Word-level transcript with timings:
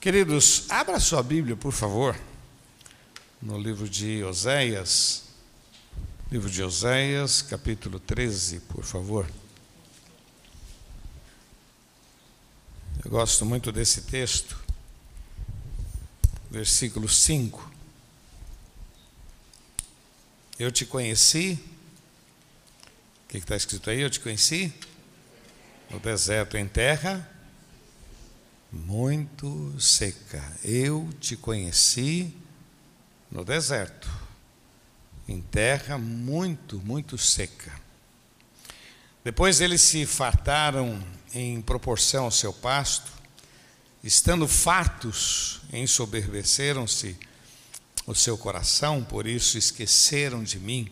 Queridos, 0.00 0.70
abra 0.70 1.00
sua 1.00 1.24
Bíblia, 1.24 1.56
por 1.56 1.72
favor, 1.72 2.16
no 3.42 3.58
livro 3.58 3.88
de 3.88 4.22
Oséias, 4.22 5.24
livro 6.30 6.48
de 6.48 6.62
Oséias, 6.62 7.42
capítulo 7.42 7.98
13, 7.98 8.60
por 8.60 8.84
favor. 8.84 9.28
Eu 13.04 13.10
gosto 13.10 13.44
muito 13.44 13.72
desse 13.72 14.02
texto, 14.02 14.56
versículo 16.48 17.08
5. 17.08 17.68
Eu 20.60 20.70
te 20.70 20.86
conheci, 20.86 21.58
o 23.24 23.28
que 23.30 23.38
está 23.38 23.56
escrito 23.56 23.90
aí? 23.90 24.00
Eu 24.00 24.10
te 24.10 24.20
conheci 24.20 24.72
no 25.90 25.98
deserto, 25.98 26.56
em 26.56 26.68
terra 26.68 27.28
muito 28.72 29.74
seca. 29.80 30.42
Eu 30.62 31.08
te 31.20 31.36
conheci 31.36 32.34
no 33.30 33.44
deserto, 33.44 34.08
em 35.26 35.40
terra 35.40 35.98
muito, 35.98 36.78
muito 36.80 37.16
seca. 37.16 37.72
Depois 39.24 39.60
eles 39.60 39.80
se 39.80 40.06
fartaram 40.06 41.02
em 41.34 41.60
proporção 41.60 42.24
ao 42.24 42.30
seu 42.30 42.52
pasto, 42.52 43.10
estando 44.02 44.46
fartos, 44.46 45.60
ensoberbeceram-se 45.72 47.16
o 48.06 48.14
seu 48.14 48.38
coração, 48.38 49.04
por 49.04 49.26
isso 49.26 49.58
esqueceram 49.58 50.42
de 50.42 50.58
mim, 50.58 50.90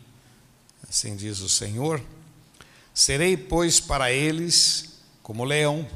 assim 0.89 1.17
diz 1.17 1.41
o 1.41 1.49
Senhor. 1.49 2.03
Serei, 2.93 3.37
pois, 3.37 3.81
para 3.81 4.13
eles 4.13 4.99
como 5.23 5.45
leão 5.45 5.89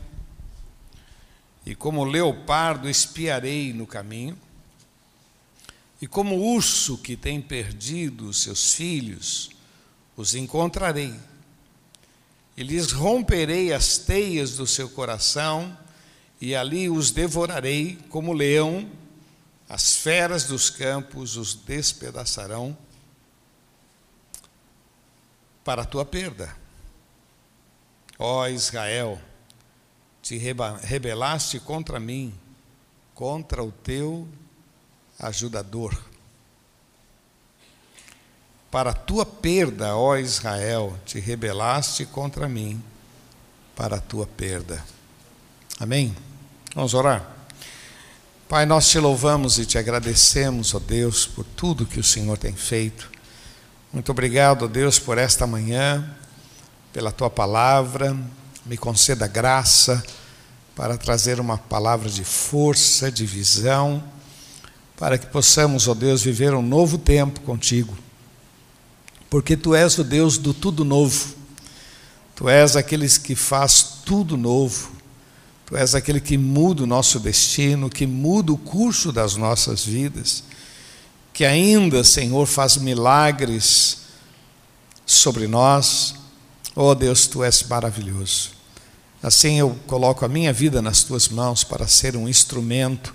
e 1.70 1.74
como 1.76 2.02
leopardo 2.02 2.90
espiarei 2.90 3.72
no 3.72 3.86
caminho, 3.86 4.36
e 6.02 6.06
como 6.08 6.34
urso 6.34 6.98
que 6.98 7.16
tem 7.16 7.40
perdido 7.40 8.34
seus 8.34 8.74
filhos, 8.74 9.50
os 10.16 10.34
encontrarei, 10.34 11.14
e 12.56 12.64
lhes 12.64 12.90
romperei 12.90 13.72
as 13.72 13.98
teias 13.98 14.56
do 14.56 14.66
seu 14.66 14.88
coração, 14.90 15.78
e 16.40 16.56
ali 16.56 16.90
os 16.90 17.12
devorarei 17.12 18.00
como 18.08 18.32
leão, 18.32 18.90
as 19.68 19.94
feras 19.94 20.46
dos 20.46 20.70
campos 20.70 21.36
os 21.36 21.54
despedaçarão 21.54 22.76
para 25.62 25.82
a 25.82 25.86
tua 25.86 26.04
perda. 26.04 26.52
Ó 28.18 28.48
Israel, 28.48 29.20
te 30.22 30.38
rebelaste 30.38 31.60
contra 31.60 31.98
mim, 31.98 32.32
contra 33.14 33.62
o 33.62 33.70
teu 33.70 34.28
ajudador. 35.18 35.96
Para 38.70 38.92
tua 38.92 39.26
perda, 39.26 39.96
ó 39.96 40.16
Israel, 40.16 40.96
te 41.04 41.18
rebelaste 41.18 42.06
contra 42.06 42.48
mim, 42.48 42.82
para 43.74 44.00
tua 44.00 44.26
perda. 44.26 44.84
Amém? 45.78 46.14
Vamos 46.74 46.94
orar? 46.94 47.36
Pai, 48.48 48.66
nós 48.66 48.88
te 48.88 48.98
louvamos 48.98 49.58
e 49.58 49.66
te 49.66 49.78
agradecemos, 49.78 50.74
ó 50.74 50.78
Deus, 50.78 51.26
por 51.26 51.44
tudo 51.44 51.86
que 51.86 51.98
o 51.98 52.04
Senhor 52.04 52.36
tem 52.36 52.52
feito. 52.52 53.10
Muito 53.92 54.12
obrigado, 54.12 54.64
ó 54.64 54.68
Deus, 54.68 54.98
por 54.98 55.18
esta 55.18 55.46
manhã, 55.46 56.16
pela 56.92 57.10
tua 57.10 57.30
palavra. 57.30 58.16
Me 58.66 58.76
conceda 58.76 59.26
graça 59.26 60.02
para 60.76 60.96
trazer 60.96 61.40
uma 61.40 61.58
palavra 61.58 62.08
de 62.08 62.24
força, 62.24 63.10
de 63.10 63.26
visão, 63.26 64.02
para 64.96 65.18
que 65.18 65.26
possamos, 65.26 65.88
ó 65.88 65.94
Deus, 65.94 66.22
viver 66.22 66.54
um 66.54 66.62
novo 66.62 66.98
tempo 66.98 67.40
contigo. 67.40 67.96
Porque 69.28 69.56
tu 69.56 69.74
és 69.74 69.96
o 69.98 70.04
Deus 70.04 70.36
do 70.36 70.52
tudo 70.52 70.84
novo. 70.84 71.34
Tu 72.34 72.48
és 72.48 72.76
aqueles 72.76 73.16
que 73.16 73.34
faz 73.34 73.82
tudo 74.04 74.36
novo. 74.36 74.90
Tu 75.66 75.76
és 75.76 75.94
aquele 75.94 76.20
que 76.20 76.36
muda 76.36 76.82
o 76.82 76.86
nosso 76.86 77.20
destino, 77.20 77.88
que 77.88 78.06
muda 78.06 78.52
o 78.52 78.58
curso 78.58 79.12
das 79.12 79.36
nossas 79.36 79.84
vidas, 79.84 80.42
que 81.32 81.44
ainda, 81.44 82.02
Senhor, 82.02 82.44
faz 82.46 82.76
milagres 82.76 83.98
sobre 85.06 85.46
nós. 85.46 86.14
Oh 86.74 86.94
Deus, 86.94 87.26
tu 87.26 87.44
és 87.44 87.62
maravilhoso. 87.62 88.59
Assim 89.22 89.58
eu 89.58 89.78
coloco 89.86 90.24
a 90.24 90.28
minha 90.28 90.52
vida 90.52 90.80
nas 90.80 91.02
tuas 91.02 91.28
mãos 91.28 91.62
para 91.62 91.86
ser 91.86 92.16
um 92.16 92.28
instrumento 92.28 93.14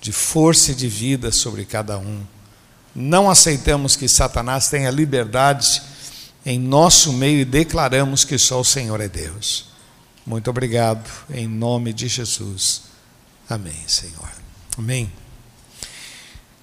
de 0.00 0.12
força 0.12 0.72
e 0.72 0.74
de 0.74 0.88
vida 0.88 1.32
sobre 1.32 1.64
cada 1.64 1.98
um. 1.98 2.22
Não 2.94 3.30
aceitamos 3.30 3.96
que 3.96 4.08
Satanás 4.08 4.68
tenha 4.68 4.90
liberdade 4.90 5.82
em 6.44 6.58
nosso 6.58 7.12
meio 7.12 7.40
e 7.40 7.44
declaramos 7.44 8.24
que 8.24 8.38
só 8.38 8.60
o 8.60 8.64
Senhor 8.64 9.00
é 9.00 9.08
Deus. 9.08 9.66
Muito 10.26 10.50
obrigado, 10.50 11.08
em 11.30 11.46
nome 11.46 11.92
de 11.92 12.08
Jesus. 12.08 12.82
Amém, 13.48 13.82
Senhor. 13.86 14.30
Amém. 14.76 15.10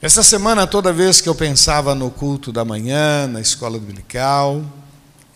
Essa 0.02 0.22
semana, 0.22 0.68
toda 0.68 0.94
vez 0.94 1.22
que 1.22 1.28
eu 1.28 1.36
pensava 1.36 1.96
no 1.96 2.12
culto 2.12 2.52
da 2.52 2.64
manhã, 2.64 3.28
na 3.28 3.42
escola 3.42 3.80
dominical, 3.80 4.64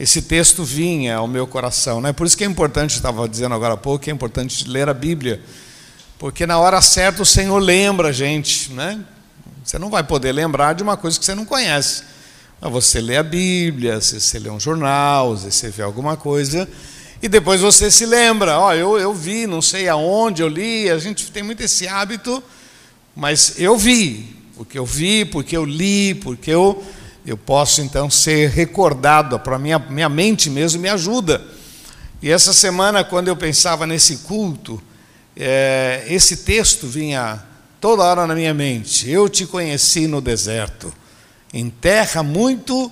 esse 0.02 0.24
texto 0.24 0.64
vinha 0.64 1.18
ao 1.18 1.28
meu 1.28 1.46
coração. 1.46 2.02
Né? 2.02 2.12
Por 2.12 2.26
isso 2.26 2.36
que 2.36 2.44
é 2.44 2.48
importante, 2.48 2.96
estava 2.96 3.30
dizendo 3.30 3.54
agora 3.54 3.76
há 3.76 3.78
pouco, 3.78 4.10
é 4.10 4.12
importante 4.12 4.68
ler 4.68 4.90
a 4.90 4.96
Bíblia, 4.96 5.40
porque 6.18 6.48
na 6.48 6.58
hora 6.58 6.82
certa 6.82 7.22
o 7.22 7.26
Senhor 7.26 7.60
lembra 7.60 8.08
a 8.08 8.12
gente. 8.12 8.72
Né? 8.72 9.00
Você 9.64 9.78
não 9.78 9.92
vai 9.92 10.04
poder 10.04 10.32
lembrar 10.32 10.74
de 10.74 10.82
uma 10.82 10.98
coisa 10.98 11.20
que 11.20 11.24
você 11.24 11.36
não 11.36 11.46
conhece. 11.46 12.02
Mas 12.60 12.72
você 12.72 13.00
lê 13.00 13.16
a 13.16 13.22
Bíblia, 13.22 14.02
você 14.02 14.40
lê 14.40 14.50
um 14.50 14.60
jornal, 14.60 15.38
você 15.38 15.70
vê 15.70 15.84
alguma 15.84 16.18
coisa, 16.18 16.68
e 17.22 17.30
depois 17.30 17.62
você 17.62 17.92
se 17.92 18.08
lembra: 18.08 18.58
ó, 18.58 18.70
oh, 18.70 18.74
eu, 18.74 19.00
eu 19.00 19.14
vi, 19.14 19.46
não 19.46 19.62
sei 19.62 19.88
aonde 19.88 20.42
eu 20.42 20.48
li, 20.48 20.90
a 20.90 20.98
gente 20.98 21.32
tem 21.32 21.44
muito 21.44 21.62
esse 21.62 21.88
hábito, 21.88 22.44
mas 23.16 23.60
eu 23.60 23.78
vi, 23.78 24.36
porque 24.56 24.80
eu 24.80 24.86
vi, 24.86 25.26
porque 25.26 25.56
eu 25.56 25.64
li, 25.64 26.16
porque 26.16 26.50
eu 26.50 26.84
eu 27.26 27.38
posso 27.38 27.82
então 27.82 28.10
ser 28.10 28.50
recordado, 28.50 29.40
para 29.40 29.60
minha, 29.60 29.78
minha 29.78 30.10
mente 30.10 30.50
mesmo 30.50 30.82
me 30.82 30.90
ajuda. 30.90 31.42
E 32.22 32.30
essa 32.30 32.54
semana, 32.54 33.04
quando 33.04 33.28
eu 33.28 33.36
pensava 33.36 33.86
nesse 33.88 34.18
culto, 34.18 34.82
é, 35.36 36.06
esse 36.08 36.38
texto 36.38 36.88
vinha 36.88 37.44
toda 37.80 38.04
hora 38.04 38.28
na 38.28 38.36
minha 38.36 38.54
mente. 38.54 39.10
Eu 39.10 39.28
te 39.28 39.46
conheci 39.46 40.08
no 40.08 40.22
deserto, 40.22 40.94
em 41.54 41.70
terra 41.70 42.22
muito 42.22 42.92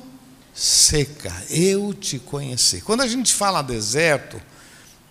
seca. 0.54 1.34
Eu 1.50 1.94
te 1.94 2.20
conheci. 2.20 2.82
Quando 2.82 3.02
a 3.02 3.08
gente 3.08 3.34
fala 3.34 3.62
deserto, 3.62 4.42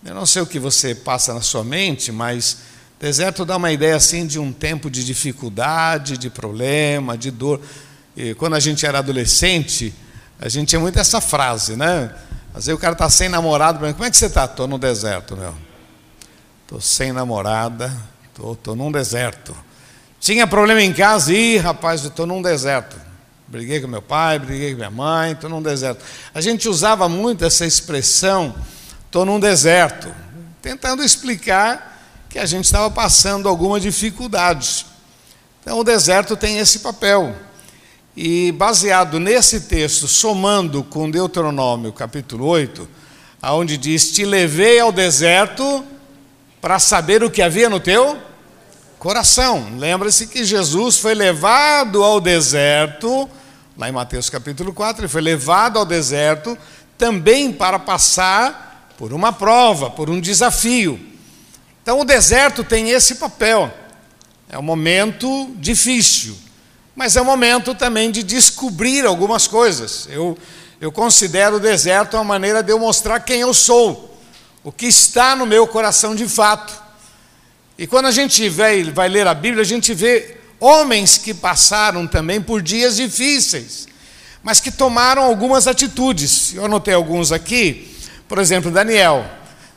eu 0.05 0.15
não 0.15 0.27
sei 0.27 0.43
o 0.43 0.47
que 0.47 0.59
você 0.59 0.95
passa 0.95 1.33
na 1.33 1.41
sua 1.41 1.65
mente, 1.65 2.13
mas 2.13 2.59
deserto 3.01 3.45
dá 3.45 3.57
uma 3.57 3.73
ideia 3.73 3.97
assim 3.97 4.27
de 4.27 4.39
um 4.39 4.53
tempo 4.53 4.91
de 4.91 5.05
dificuldade, 5.05 6.19
de 6.19 6.29
problema, 6.29 7.17
de 7.17 7.31
dor. 7.31 7.61
E 8.21 8.35
quando 8.35 8.55
a 8.55 8.61
gente 8.61 8.85
era 8.85 8.99
adolescente, 8.99 9.95
a 10.41 10.49
gente 10.49 10.71
tinha 10.71 10.81
muito 10.81 10.99
essa 10.99 11.21
frase, 11.21 11.77
né? 11.77 12.13
Às 12.49 12.67
vezes 12.67 12.77
o 12.77 12.79
cara 12.79 12.93
está 12.93 13.09
sem 13.09 13.29
namorado, 13.29 13.79
como 13.79 14.05
é 14.05 14.11
que 14.11 14.17
você 14.17 14.27
está? 14.27 14.45
Estou 14.45 14.67
no 14.67 14.77
deserto, 14.77 15.37
meu. 15.37 15.55
Estou 16.65 16.81
sem 16.81 17.13
namorada, 17.13 17.97
estou 18.35 18.75
num 18.75 18.91
deserto. 18.91 19.57
Tinha 20.19 20.49
problema 20.49 20.83
em 20.83 20.93
casa, 20.93 21.33
e 21.33 21.59
rapaz, 21.59 22.05
estou 22.05 22.27
num 22.27 22.43
deserto. 22.43 22.97
Briguei 23.47 23.81
com 23.81 23.87
meu 23.87 24.03
pai, 24.03 24.41
briguei 24.41 24.73
com 24.73 24.79
minha 24.79 24.91
mãe, 24.91 25.31
estou 25.31 25.49
num 25.49 25.63
deserto. 25.63 26.05
A 26.35 26.41
gente 26.41 26.69
usava 26.69 27.09
muito 27.09 27.45
essa 27.45 27.65
expressão, 27.65 28.53
estou 29.07 29.25
num 29.25 29.39
deserto, 29.39 30.13
tentando 30.61 31.05
explicar 31.05 32.03
que 32.29 32.41
a 32.41 32.47
gente 32.47 32.65
estava 32.65 32.91
passando 32.91 33.49
alguma 33.49 33.79
dificuldade. 33.79 34.87
Então 35.63 35.79
o 35.79 35.85
deserto 35.85 36.37
tem 36.37 36.59
esse 36.59 36.81
papel. 36.81 37.47
E 38.21 38.51
baseado 38.51 39.21
nesse 39.21 39.61
texto, 39.61 40.09
somando 40.09 40.83
com 40.83 41.09
Deuteronômio 41.09 41.93
capítulo 41.93 42.47
8, 42.47 42.89
aonde 43.41 43.77
diz: 43.77 44.11
Te 44.11 44.25
levei 44.25 44.81
ao 44.81 44.91
deserto 44.91 45.85
para 46.61 46.81
saber 46.81 47.23
o 47.23 47.31
que 47.31 47.41
havia 47.41 47.71
no 47.71 47.79
teu 47.79 48.19
coração. 48.99 49.69
Lembra-se 49.77 50.27
que 50.27 50.43
Jesus 50.43 50.99
foi 50.99 51.15
levado 51.15 52.03
ao 52.03 52.21
deserto, 52.21 53.31
lá 53.77 53.89
em 53.89 53.93
Mateus 53.93 54.29
capítulo 54.29 54.73
4, 54.73 55.03
ele 55.03 55.09
foi 55.09 55.23
levado 55.23 55.79
ao 55.79 55.87
deserto 55.87 56.59
também 56.99 57.53
para 57.53 57.79
passar 57.79 58.91
por 58.99 59.13
uma 59.13 59.33
prova, 59.33 59.91
por 59.91 60.11
um 60.11 60.21
desafio. 60.21 60.99
Então 61.85 62.01
o 62.01 62.05
deserto 62.05 62.65
tem 62.65 62.91
esse 62.91 63.15
papel. 63.15 63.73
É 64.49 64.59
um 64.59 64.63
momento 64.63 65.53
difícil 65.55 66.48
mas 66.99 67.15
é 67.15 67.23
um 67.23 67.25
momento 67.25 67.77
também 67.77 68.11
de 68.11 68.25
descobrir 68.25 69.07
algumas 69.07 69.47
coisas. 69.47 70.09
Eu, 70.11 70.37
eu 70.81 70.91
considero 70.91 71.59
o 71.59 71.61
deserto 71.61 72.15
uma 72.15 72.25
maneira 72.25 72.61
de 72.61 72.73
eu 72.73 72.79
mostrar 72.81 73.21
quem 73.21 73.41
eu 73.41 73.55
sou, 73.55 74.19
o 74.65 74.73
que 74.73 74.87
está 74.87 75.37
no 75.37 75.47
meu 75.47 75.65
coração 75.69 76.13
de 76.13 76.29
fato. 76.29 76.75
E 77.79 77.87
quando 77.87 78.07
a 78.07 78.11
gente 78.11 78.49
vai, 78.49 78.83
vai 78.83 79.09
ler 79.09 79.29
a 79.29 79.33
Bíblia, 79.33 79.63
a 79.63 79.65
gente 79.65 79.95
vê 79.95 80.39
homens 80.59 81.17
que 81.17 81.33
passaram 81.33 82.05
também 82.05 82.43
por 82.43 82.61
dias 82.61 82.97
difíceis, 82.97 83.87
mas 84.43 84.59
que 84.59 84.73
tomaram 84.73 85.23
algumas 85.23 85.69
atitudes. 85.69 86.53
Eu 86.53 86.65
anotei 86.65 86.95
alguns 86.95 87.31
aqui, 87.31 87.97
por 88.27 88.39
exemplo, 88.39 88.73
Daniel. 88.73 89.25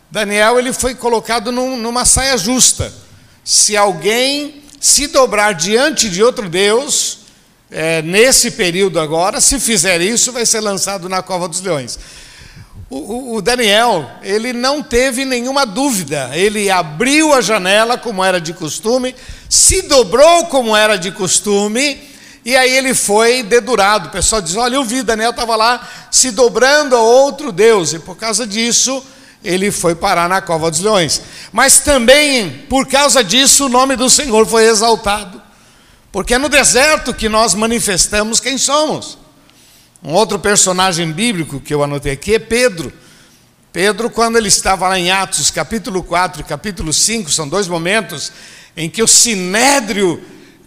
Daniel 0.09 0.57
ele 0.57 0.73
foi 0.73 0.95
colocado 0.95 1.51
num, 1.51 1.77
numa 1.77 2.03
saia 2.03 2.35
justa. 2.35 2.91
Se 3.43 3.77
alguém 3.77 4.63
se 4.81 5.05
dobrar 5.05 5.53
diante 5.53 6.09
de 6.09 6.23
outro 6.23 6.49
Deus, 6.49 7.19
é, 7.69 8.01
nesse 8.01 8.49
período 8.49 8.99
agora, 8.99 9.39
se 9.39 9.59
fizer 9.59 10.01
isso, 10.01 10.31
vai 10.31 10.43
ser 10.43 10.59
lançado 10.59 11.07
na 11.07 11.21
cova 11.21 11.47
dos 11.47 11.61
leões. 11.61 11.99
O, 12.89 13.35
o, 13.35 13.41
Daniel, 13.43 14.09
ele 14.23 14.51
não 14.51 14.81
teve 14.81 15.23
nenhuma 15.23 15.67
dúvida, 15.67 16.31
ele 16.33 16.69
abriu 16.71 17.31
a 17.31 17.41
janela 17.41 17.95
como 17.95 18.23
era 18.23 18.41
de 18.41 18.53
costume, 18.53 19.15
se 19.47 19.83
dobrou 19.83 20.47
como 20.47 20.75
era 20.75 20.97
de 20.97 21.11
costume, 21.11 22.01
e 22.43 22.55
aí 22.57 22.75
ele 22.75 22.95
foi 22.95 23.43
dedurado. 23.43 24.07
O 24.07 24.11
pessoal 24.11 24.41
diz: 24.41 24.55
Olha, 24.55 24.75
eu 24.75 24.83
vi, 24.83 25.03
Daniel 25.03 25.29
estava 25.29 25.55
lá 25.55 25.87
se 26.09 26.31
dobrando 26.31 26.95
a 26.95 27.01
outro 27.01 27.51
Deus, 27.51 27.93
e 27.93 27.99
por 27.99 28.17
causa 28.17 28.47
disso 28.47 29.01
ele 29.43 29.71
foi 29.71 29.95
parar 29.95 30.29
na 30.29 30.41
cova 30.41 30.69
dos 30.69 30.79
leões. 30.79 31.21
Mas 31.51 31.79
também, 31.79 32.49
por 32.69 32.87
causa 32.87 33.23
disso, 33.23 33.65
o 33.65 33.69
nome 33.69 33.95
do 33.95 34.09
Senhor 34.09 34.45
foi 34.45 34.65
exaltado, 34.65 35.41
porque 36.11 36.33
é 36.33 36.37
no 36.37 36.49
deserto 36.49 37.13
que 37.13 37.27
nós 37.27 37.53
manifestamos 37.53 38.39
quem 38.39 38.57
somos. 38.57 39.17
Um 40.03 40.13
outro 40.13 40.39
personagem 40.39 41.11
bíblico 41.11 41.59
que 41.59 41.73
eu 41.73 41.83
anotei 41.83 42.13
aqui 42.13 42.35
é 42.35 42.39
Pedro. 42.39 42.91
Pedro, 43.71 44.09
quando 44.09 44.37
ele 44.37 44.47
estava 44.47 44.87
lá 44.87 44.99
em 44.99 45.11
Atos, 45.11 45.49
capítulo 45.49 46.03
4 46.03 46.41
e 46.41 46.43
capítulo 46.43 46.91
5, 46.91 47.31
são 47.31 47.47
dois 47.47 47.67
momentos 47.67 48.31
em 48.75 48.89
que 48.89 49.01
o 49.01 49.07
sinédrio 49.07 50.21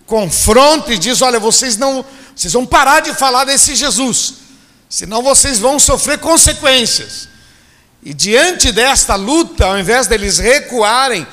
confronta 0.06 0.92
e 0.92 0.98
diz: 0.98 1.20
Olha, 1.20 1.38
vocês 1.38 1.76
não, 1.76 2.04
vocês 2.34 2.52
vão 2.52 2.64
parar 2.64 3.00
de 3.00 3.12
falar 3.12 3.44
desse 3.44 3.74
Jesus, 3.74 4.34
senão 4.88 5.22
vocês 5.22 5.58
vão 5.58 5.78
sofrer 5.78 6.18
consequências. 6.18 7.33
E 8.04 8.12
diante 8.12 8.70
desta 8.70 9.14
luta, 9.14 9.64
ao 9.66 9.78
invés 9.78 10.06
deles 10.06 10.38
recuarem, 10.38 11.26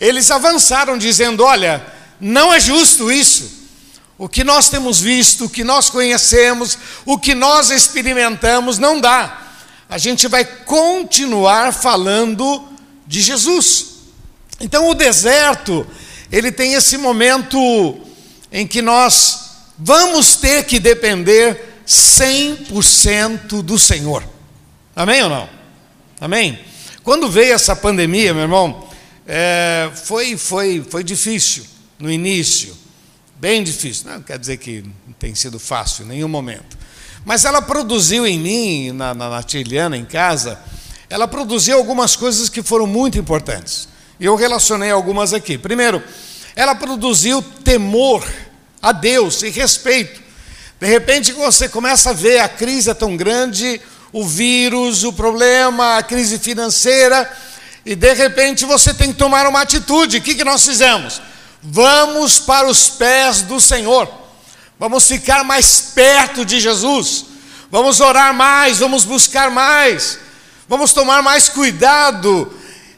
eles 0.00 0.30
avançaram, 0.30 0.98
dizendo: 0.98 1.44
Olha, 1.44 1.84
não 2.20 2.52
é 2.52 2.58
justo 2.58 3.12
isso. 3.12 3.54
O 4.18 4.28
que 4.28 4.42
nós 4.42 4.68
temos 4.68 5.00
visto, 5.00 5.44
o 5.44 5.50
que 5.50 5.62
nós 5.62 5.90
conhecemos, 5.90 6.76
o 7.04 7.18
que 7.18 7.34
nós 7.34 7.70
experimentamos, 7.70 8.78
não 8.78 9.00
dá. 9.00 9.42
A 9.88 9.98
gente 9.98 10.26
vai 10.26 10.44
continuar 10.44 11.72
falando 11.72 12.66
de 13.06 13.20
Jesus. 13.20 13.96
Então, 14.58 14.88
o 14.88 14.94
deserto, 14.94 15.86
ele 16.32 16.50
tem 16.50 16.72
esse 16.72 16.96
momento 16.96 18.00
em 18.50 18.66
que 18.66 18.80
nós 18.80 19.50
vamos 19.78 20.36
ter 20.36 20.64
que 20.64 20.80
depender 20.80 21.82
100% 21.86 23.62
do 23.62 23.78
Senhor. 23.78 24.24
Amém 24.94 25.22
ou 25.22 25.28
não? 25.28 25.56
Amém? 26.20 26.58
Quando 27.02 27.30
veio 27.30 27.54
essa 27.54 27.76
pandemia, 27.76 28.34
meu 28.34 28.42
irmão, 28.42 28.88
é, 29.26 29.90
foi, 30.04 30.36
foi, 30.36 30.84
foi 30.88 31.04
difícil 31.04 31.64
no 31.98 32.10
início 32.10 32.76
Bem 33.38 33.62
difícil, 33.62 34.10
não 34.10 34.22
quer 34.22 34.38
dizer 34.38 34.56
que 34.56 34.82
não 35.06 35.12
tem 35.12 35.34
sido 35.34 35.58
fácil 35.58 36.06
em 36.06 36.08
nenhum 36.08 36.28
momento. 36.28 36.78
Mas 37.22 37.44
ela 37.44 37.60
produziu 37.60 38.26
em 38.26 38.38
mim, 38.38 38.92
na, 38.92 39.12
na, 39.12 39.28
na 39.28 39.42
Tiliana, 39.42 39.94
em 39.94 40.06
casa, 40.06 40.58
ela 41.10 41.28
produziu 41.28 41.76
algumas 41.76 42.16
coisas 42.16 42.48
que 42.48 42.62
foram 42.62 42.86
muito 42.86 43.18
importantes. 43.18 43.88
E 44.18 44.24
eu 44.24 44.36
relacionei 44.36 44.90
algumas 44.90 45.34
aqui. 45.34 45.58
Primeiro, 45.58 46.02
ela 46.54 46.74
produziu 46.74 47.42
temor 47.42 48.26
a 48.80 48.90
Deus 48.90 49.42
e 49.42 49.50
respeito. 49.50 50.18
De 50.80 50.86
repente 50.86 51.32
você 51.32 51.68
começa 51.68 52.10
a 52.10 52.14
ver 52.14 52.38
a 52.38 52.48
crise 52.48 52.88
é 52.88 52.94
tão 52.94 53.18
grande, 53.18 53.78
o 54.16 54.24
vírus, 54.24 55.04
o 55.04 55.12
problema, 55.12 55.98
a 55.98 56.02
crise 56.02 56.38
financeira, 56.38 57.30
e 57.84 57.94
de 57.94 58.14
repente 58.14 58.64
você 58.64 58.94
tem 58.94 59.12
que 59.12 59.18
tomar 59.18 59.46
uma 59.46 59.60
atitude. 59.60 60.16
O 60.16 60.22
que, 60.22 60.34
que 60.34 60.42
nós 60.42 60.64
fizemos? 60.64 61.20
Vamos 61.62 62.38
para 62.38 62.66
os 62.66 62.88
pés 62.88 63.42
do 63.42 63.60
Senhor. 63.60 64.10
Vamos 64.78 65.06
ficar 65.06 65.44
mais 65.44 65.92
perto 65.94 66.46
de 66.46 66.58
Jesus. 66.60 67.26
Vamos 67.70 68.00
orar 68.00 68.32
mais, 68.32 68.78
vamos 68.78 69.04
buscar 69.04 69.50
mais. 69.50 70.18
Vamos 70.66 70.94
tomar 70.94 71.22
mais 71.22 71.50
cuidado 71.50 72.50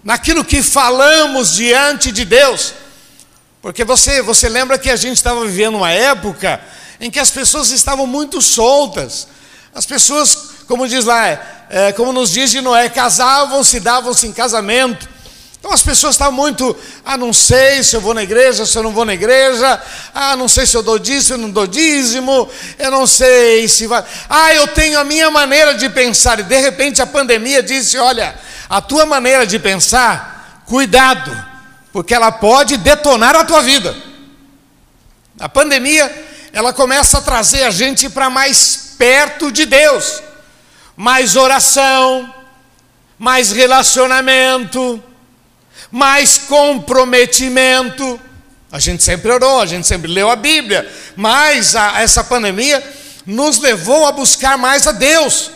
naquilo 0.04 0.44
que 0.44 0.62
falamos 0.62 1.54
diante 1.54 2.12
de 2.12 2.24
Deus. 2.24 2.74
Porque 3.60 3.82
você, 3.82 4.22
você 4.22 4.48
lembra 4.48 4.78
que 4.78 4.88
a 4.88 4.94
gente 4.94 5.16
estava 5.16 5.44
vivendo 5.44 5.78
uma 5.78 5.90
época 5.90 6.60
em 7.00 7.10
que 7.10 7.18
as 7.18 7.32
pessoas 7.32 7.72
estavam 7.72 8.06
muito 8.06 8.40
soltas. 8.40 9.26
As 9.74 9.84
pessoas, 9.84 10.47
como 10.68 10.86
diz 10.86 11.06
lá, 11.06 11.26
é, 11.70 11.92
como 11.92 12.12
nos 12.12 12.30
diz 12.30 12.50
de 12.50 12.60
Noé, 12.60 12.90
casavam-se, 12.90 13.80
davam-se 13.80 14.26
em 14.26 14.32
casamento. 14.32 15.08
Então 15.58 15.72
as 15.72 15.82
pessoas 15.82 16.14
estavam 16.14 16.34
muito, 16.34 16.76
ah, 17.04 17.16
não 17.16 17.32
sei 17.32 17.82
se 17.82 17.96
eu 17.96 18.00
vou 18.00 18.12
na 18.12 18.22
igreja, 18.22 18.64
se 18.64 18.76
eu 18.76 18.82
não 18.82 18.92
vou 18.92 19.04
na 19.04 19.14
igreja, 19.14 19.80
ah, 20.14 20.36
não 20.36 20.46
sei 20.46 20.66
se 20.66 20.76
eu 20.76 20.82
dou 20.82 20.98
dízimo, 20.98 21.22
se 21.22 21.32
eu 21.32 21.38
não 21.38 21.50
dou 21.50 21.66
dízimo, 21.66 22.48
eu 22.78 22.90
não 22.90 23.06
sei 23.06 23.66
se 23.66 23.86
vai. 23.86 24.04
Ah, 24.28 24.54
eu 24.54 24.68
tenho 24.68 25.00
a 25.00 25.04
minha 25.04 25.30
maneira 25.30 25.74
de 25.74 25.88
pensar, 25.88 26.38
e 26.38 26.42
de 26.42 26.60
repente 26.60 27.00
a 27.00 27.06
pandemia 27.06 27.62
disse: 27.62 27.96
olha, 27.98 28.38
a 28.68 28.80
tua 28.80 29.06
maneira 29.06 29.46
de 29.46 29.58
pensar, 29.58 30.62
cuidado, 30.66 31.34
porque 31.92 32.14
ela 32.14 32.30
pode 32.30 32.76
detonar 32.76 33.34
a 33.34 33.44
tua 33.44 33.62
vida. 33.62 33.96
A 35.40 35.48
pandemia, 35.48 36.26
ela 36.52 36.72
começa 36.72 37.18
a 37.18 37.22
trazer 37.22 37.64
a 37.64 37.70
gente 37.70 38.08
para 38.10 38.28
mais 38.28 38.94
perto 38.98 39.50
de 39.50 39.64
Deus, 39.64 40.22
mais 40.98 41.36
oração, 41.36 42.34
mais 43.18 43.50
relacionamento 43.52 45.02
mais 45.90 46.38
comprometimento. 46.38 48.20
A 48.70 48.78
gente 48.78 49.02
sempre 49.02 49.30
orou, 49.30 49.60
a 49.60 49.66
gente 49.66 49.86
sempre 49.86 50.10
leu 50.10 50.30
a 50.30 50.36
Bíblia, 50.36 50.90
mas 51.16 51.74
a, 51.74 52.00
essa 52.02 52.22
pandemia 52.22 52.82
nos 53.24 53.58
levou 53.58 54.06
a 54.06 54.12
buscar 54.12 54.58
mais 54.58 54.86
a 54.86 54.92
Deus. 54.92 55.50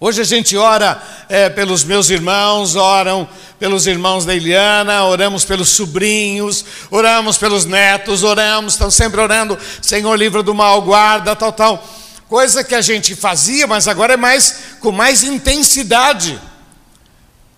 Hoje 0.00 0.20
a 0.20 0.24
gente 0.24 0.56
ora 0.56 1.00
é, 1.28 1.48
pelos 1.48 1.84
meus 1.84 2.10
irmãos, 2.10 2.74
oram 2.74 3.28
pelos 3.58 3.86
irmãos 3.86 4.24
da 4.24 4.34
Eliana, 4.34 5.04
oramos 5.04 5.44
pelos 5.44 5.68
sobrinhos, 5.70 6.64
oramos 6.90 7.38
pelos 7.38 7.64
netos, 7.64 8.24
oramos, 8.24 8.74
estão 8.74 8.90
sempre 8.90 9.20
orando, 9.20 9.56
Senhor, 9.80 10.14
livra 10.16 10.42
do 10.42 10.52
mal, 10.52 10.82
guarda, 10.82 11.36
tal, 11.36 11.52
tal. 11.52 11.93
Coisa 12.34 12.64
que 12.64 12.74
a 12.74 12.80
gente 12.80 13.14
fazia, 13.14 13.64
mas 13.64 13.86
agora 13.86 14.14
é 14.14 14.16
mais 14.16 14.56
com 14.80 14.90
mais 14.90 15.22
intensidade. 15.22 16.36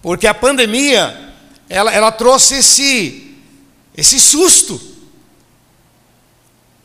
Porque 0.02 0.26
a 0.26 0.34
pandemia, 0.34 1.32
ela, 1.66 1.90
ela 1.90 2.12
trouxe 2.12 2.56
esse, 2.56 3.38
esse 3.96 4.20
susto. 4.20 4.78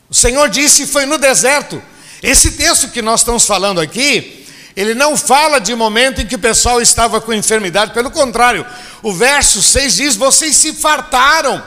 O 0.09 0.15
Senhor 0.15 0.47
disse: 0.47 0.87
foi 0.87 1.05
no 1.05 1.17
deserto. 1.17 1.83
Esse 2.23 2.51
texto 2.51 2.87
que 2.87 3.01
nós 3.01 3.19
estamos 3.19 3.45
falando 3.45 3.81
aqui, 3.81 4.47
ele 4.73 4.93
não 4.93 5.17
fala 5.17 5.59
de 5.59 5.75
momento 5.75 6.21
em 6.21 6.25
que 6.25 6.35
o 6.35 6.39
pessoal 6.39 6.81
estava 6.81 7.19
com 7.19 7.33
enfermidade, 7.33 7.93
pelo 7.93 8.09
contrário, 8.09 8.65
o 9.03 9.11
verso 9.11 9.61
6 9.61 9.95
diz: 9.97 10.15
vocês 10.15 10.55
se 10.55 10.71
fartaram, 10.71 11.61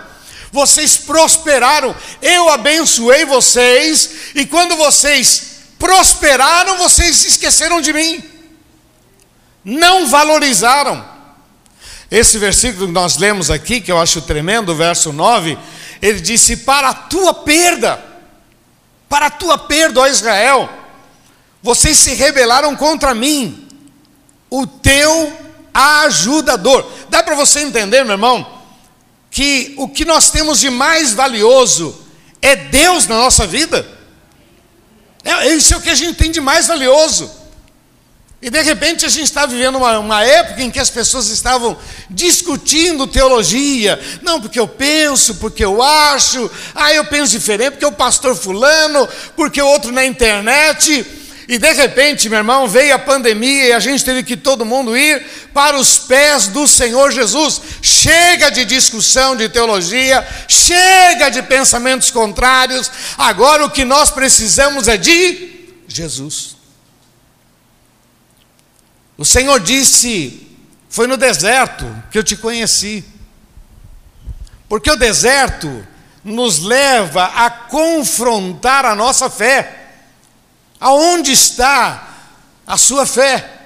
vocês 0.50 0.96
prosperaram, 0.96 1.94
eu 2.22 2.48
abençoei 2.48 3.26
vocês, 3.26 4.10
e 4.34 4.46
quando 4.46 4.74
vocês 4.74 5.52
prosperaram, 5.84 6.78
vocês 6.78 7.26
esqueceram 7.26 7.78
de 7.78 7.92
mim, 7.92 8.24
não 9.62 10.08
valorizaram. 10.08 11.04
Esse 12.10 12.38
versículo 12.38 12.86
que 12.86 12.92
nós 12.92 13.18
lemos 13.18 13.50
aqui, 13.50 13.82
que 13.82 13.92
eu 13.92 14.00
acho 14.00 14.22
tremendo, 14.22 14.74
verso 14.74 15.12
9, 15.12 15.58
ele 16.00 16.20
disse: 16.20 16.58
Para 16.58 16.88
a 16.88 16.94
tua 16.94 17.34
perda, 17.34 18.02
para 19.10 19.26
a 19.26 19.30
tua 19.30 19.58
perda, 19.58 20.00
ó 20.00 20.06
Israel, 20.06 20.70
vocês 21.62 21.98
se 21.98 22.14
rebelaram 22.14 22.74
contra 22.74 23.14
mim, 23.14 23.68
o 24.48 24.66
teu 24.66 25.36
ajudador. 25.74 26.90
Dá 27.10 27.22
para 27.22 27.34
você 27.34 27.60
entender, 27.60 28.04
meu 28.04 28.14
irmão, 28.14 28.62
que 29.30 29.74
o 29.76 29.86
que 29.86 30.06
nós 30.06 30.30
temos 30.30 30.60
de 30.60 30.70
mais 30.70 31.12
valioso 31.12 31.94
é 32.40 32.56
Deus 32.56 33.06
na 33.06 33.18
nossa 33.18 33.46
vida? 33.46 33.93
É, 35.24 35.48
isso 35.48 35.72
é 35.72 35.76
o 35.76 35.80
que 35.80 35.90
a 35.90 35.94
gente 35.94 36.16
tem 36.16 36.30
de 36.30 36.40
mais 36.40 36.66
valioso. 36.66 37.30
E 38.44 38.50
de 38.50 38.60
repente 38.60 39.06
a 39.06 39.08
gente 39.08 39.24
está 39.24 39.46
vivendo 39.46 39.76
uma, 39.76 39.98
uma, 39.98 40.22
época 40.22 40.62
em 40.62 40.70
que 40.70 40.78
as 40.78 40.90
pessoas 40.90 41.28
estavam 41.28 41.78
discutindo 42.10 43.06
teologia. 43.06 43.98
Não, 44.20 44.38
porque 44.38 44.60
eu 44.60 44.68
penso, 44.68 45.36
porque 45.36 45.64
eu 45.64 45.82
acho, 45.82 46.50
ah, 46.74 46.92
eu 46.92 47.06
penso 47.06 47.32
diferente, 47.32 47.70
porque 47.70 47.86
o 47.86 47.92
pastor 47.92 48.36
fulano, 48.36 49.08
porque 49.34 49.62
o 49.62 49.66
outro 49.66 49.90
na 49.90 50.04
internet. 50.04 51.23
E 51.46 51.58
de 51.58 51.72
repente, 51.72 52.28
meu 52.28 52.38
irmão, 52.38 52.66
veio 52.66 52.94
a 52.94 52.98
pandemia 52.98 53.66
e 53.66 53.72
a 53.72 53.78
gente 53.78 54.04
teve 54.04 54.22
que 54.22 54.36
todo 54.36 54.64
mundo 54.64 54.96
ir 54.96 55.22
para 55.52 55.78
os 55.78 55.98
pés 55.98 56.46
do 56.46 56.66
Senhor 56.66 57.12
Jesus. 57.12 57.60
Chega 57.82 58.50
de 58.50 58.64
discussão 58.64 59.36
de 59.36 59.48
teologia, 59.48 60.26
chega 60.48 61.30
de 61.30 61.42
pensamentos 61.42 62.10
contrários. 62.10 62.90
Agora 63.18 63.64
o 63.64 63.70
que 63.70 63.84
nós 63.84 64.10
precisamos 64.10 64.88
é 64.88 64.96
de 64.96 65.74
Jesus. 65.86 66.56
O 69.18 69.24
Senhor 69.24 69.60
disse: 69.60 70.48
Foi 70.88 71.06
no 71.06 71.16
deserto 71.16 71.84
que 72.10 72.18
eu 72.18 72.24
te 72.24 72.36
conheci. 72.36 73.04
Porque 74.66 74.90
o 74.90 74.96
deserto 74.96 75.86
nos 76.24 76.60
leva 76.60 77.24
a 77.36 77.50
confrontar 77.50 78.86
a 78.86 78.94
nossa 78.94 79.28
fé. 79.28 79.83
Aonde 80.84 81.32
está 81.32 82.10
a 82.66 82.76
sua 82.76 83.06
fé? 83.06 83.62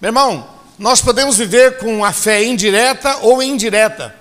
Meu 0.00 0.08
irmão, 0.08 0.48
nós 0.78 1.02
podemos 1.02 1.36
viver 1.36 1.76
com 1.76 2.02
a 2.02 2.10
fé 2.10 2.42
indireta 2.42 3.18
ou 3.18 3.42
indireta. 3.42 4.16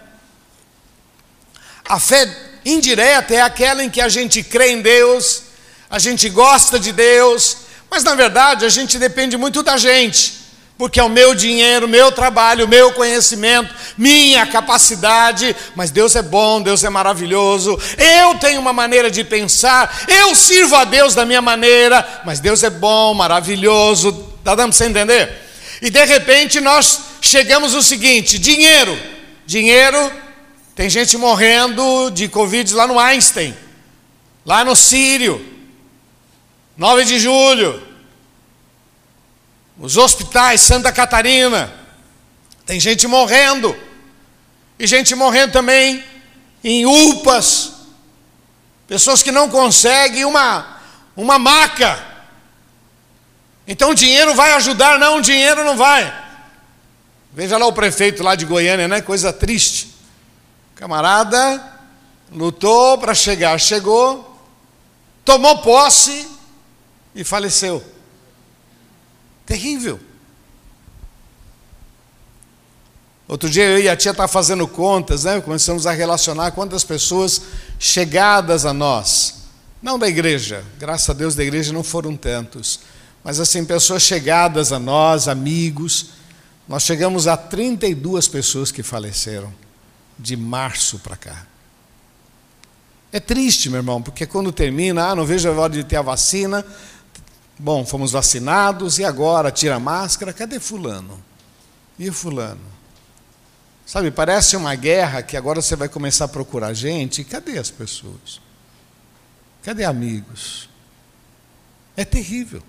A 1.88 1.98
fé 1.98 2.30
indireta 2.66 3.34
é 3.34 3.40
aquela 3.40 3.82
em 3.82 3.90
que 3.90 4.02
a 4.02 4.10
gente 4.10 4.44
crê 4.44 4.72
em 4.72 4.82
Deus, 4.82 5.44
a 5.90 5.98
gente 5.98 6.28
gosta 6.28 6.78
de 6.78 6.92
Deus, 6.92 7.60
mas 7.90 8.04
na 8.04 8.14
verdade 8.14 8.66
a 8.66 8.70
gente 8.70 9.00
depende 9.00 9.38
muito 9.38 9.64
da 9.64 9.78
gente 9.78 10.45
porque 10.78 11.00
é 11.00 11.04
o 11.04 11.10
meu 11.10 11.34
dinheiro, 11.34 11.88
meu 11.88 12.12
trabalho, 12.12 12.68
meu 12.68 12.92
conhecimento, 12.92 13.74
minha 13.98 14.46
capacidade, 14.46 15.56
mas 15.74 15.90
Deus 15.90 16.16
é 16.16 16.22
bom, 16.22 16.62
Deus 16.62 16.84
é 16.84 16.90
maravilhoso. 16.90 17.80
Eu 17.98 18.36
tenho 18.36 18.60
uma 18.60 18.74
maneira 18.74 19.10
de 19.10 19.24
pensar, 19.24 20.04
eu 20.08 20.36
sirvo 20.36 20.76
a 20.76 20.84
Deus 20.84 21.16
da 21.16 21.26
minha 21.26 21.42
maneira, 21.42 22.24
mas 22.26 22.42
Deus 22.42 22.62
é 22.62 22.70
bom, 22.70 23.14
maravilhoso. 23.14 24.10
Está 24.40 24.54
dando 24.54 24.70
para 24.70 24.78
você 24.78 24.86
entender? 24.86 25.32
E 25.82 25.90
de 25.90 26.04
repente 26.04 26.60
nós 26.60 27.00
chegamos 27.22 27.74
ao 27.74 27.82
seguinte: 27.82 28.38
dinheiro. 28.38 29.16
Dinheiro, 29.48 30.12
tem 30.74 30.90
gente 30.90 31.18
morrendo 31.18 32.10
de 32.10 32.28
Covid 32.28 32.74
lá 32.74 32.88
no 32.88 33.00
Einstein, 33.00 33.56
lá 34.44 34.66
no 34.66 34.76
Sírio, 34.76 35.46
9 36.76 37.06
de 37.06 37.20
julho 37.20 37.85
os 39.78 39.98
hospitais, 39.98 40.62
Santa 40.62 40.92
Catarina, 40.92 41.74
tem 42.66 42.80
gente 42.80 43.08
morrendo, 43.08 43.76
e 44.80 44.88
gente 44.88 45.14
morrendo 45.16 45.54
também 45.54 46.04
em 46.64 46.86
UPAs, 46.86 47.74
pessoas 48.88 49.22
que 49.22 49.32
não 49.32 49.50
conseguem 49.50 50.26
uma, 50.26 50.80
uma 51.16 51.38
maca. 51.38 52.04
Então 53.68 53.92
o 53.92 53.96
dinheiro 53.96 54.34
vai 54.34 54.54
ajudar? 54.54 55.00
Não, 55.00 55.18
o 55.18 55.22
dinheiro 55.22 55.64
não 55.64 55.78
vai. 55.78 56.24
Veja 57.34 57.58
lá 57.58 57.66
o 57.66 57.74
prefeito 57.74 58.24
lá 58.24 58.36
de 58.36 58.46
Goiânia, 58.46 58.88
né? 58.88 59.02
Coisa 59.02 59.34
triste. 59.34 59.94
Camarada 60.76 61.74
lutou 62.32 62.98
para 62.98 63.14
chegar, 63.14 63.60
chegou, 63.60 64.40
tomou 65.24 65.60
posse 65.60 66.28
e 67.14 67.24
faleceu. 67.24 67.95
Terrível. 69.46 70.00
Outro 73.28 73.50
dia 73.50 73.64
eu 73.64 73.80
e 73.80 73.90
a 73.90 73.96
tia 73.96 74.12
estavam 74.12 74.28
tá 74.28 74.32
fazendo 74.32 74.68
contas, 74.68 75.24
né? 75.24 75.42
Começamos 75.42 75.88
a 75.88 75.92
relacionar 75.92 76.52
quantas 76.52 76.84
pessoas 76.84 77.42
chegadas 77.80 78.66
a 78.66 78.74
nós, 78.74 79.46
não 79.82 79.98
da 79.98 80.08
igreja, 80.08 80.64
graças 80.80 81.10
a 81.10 81.14
Deus 81.14 81.36
da 81.36 81.44
igreja 81.44 81.74
não 81.74 81.84
foram 81.84 82.16
tantos, 82.16 82.80
mas 83.24 83.40
assim, 83.40 83.66
pessoas 83.66 84.04
chegadas 84.04 84.72
a 84.72 84.78
nós, 84.78 85.28
amigos. 85.28 86.12
Nós 86.68 86.84
chegamos 86.84 87.28
a 87.28 87.36
32 87.36 88.28
pessoas 88.28 88.72
que 88.72 88.84
faleceram 88.84 89.52
de 90.18 90.38
março 90.38 91.00
para 91.00 91.16
cá. 91.16 91.46
É 93.12 93.20
triste, 93.20 93.70
meu 93.70 93.80
irmão, 93.80 94.02
porque 94.02 94.26
quando 94.26 94.52
termina, 94.52 95.08
ah, 95.08 95.16
não 95.16 95.26
vejo 95.26 95.50
a 95.50 95.54
hora 95.54 95.74
de 95.74 95.84
ter 95.84 95.96
a 95.96 96.02
vacina, 96.02 96.66
Bom, 97.58 97.86
fomos 97.86 98.12
vacinados 98.12 99.00
e 99.00 99.06
agora 99.06 99.52
tira 99.52 99.76
a 99.76 99.80
máscara, 99.80 100.34
cadê 100.34 100.60
Fulano? 100.60 101.24
E 101.98 102.12
Fulano? 102.12 102.76
Sabe, 103.86 104.12
parece 104.12 104.58
uma 104.58 104.76
guerra 104.76 105.22
que 105.22 105.38
agora 105.38 105.62
você 105.62 105.76
vai 105.76 105.88
começar 105.88 106.26
a 106.26 106.28
procurar 106.28 106.74
gente, 106.74 107.24
cadê 107.24 107.58
as 107.58 107.70
pessoas? 107.70 108.42
Cadê 109.64 109.86
amigos? 109.86 110.68
É 111.96 112.04
terrível. 112.04 112.62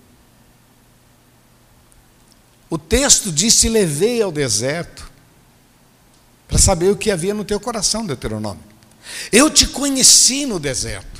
O 2.69 2.77
texto 2.77 3.31
diz: 3.31 3.59
Te 3.59 3.67
levei 3.67 4.21
ao 4.21 4.31
deserto 4.31 5.09
para 6.47 6.57
saber 6.57 6.89
o 6.91 6.95
que 6.95 7.11
havia 7.11 7.33
no 7.33 7.43
teu 7.43 7.59
coração, 7.59 8.05
Deuteronômio. 8.05 8.63
Eu 9.31 9.49
te 9.49 9.67
conheci 9.67 10.45
no 10.45 10.59
deserto. 10.59 11.16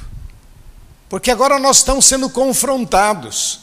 Porque 1.09 1.31
agora 1.31 1.57
nós 1.57 1.77
estamos 1.77 2.05
sendo 2.05 2.29
confrontados. 2.29 3.61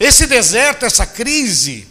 Esse 0.00 0.26
deserto, 0.26 0.86
essa 0.86 1.06
crise, 1.06 1.88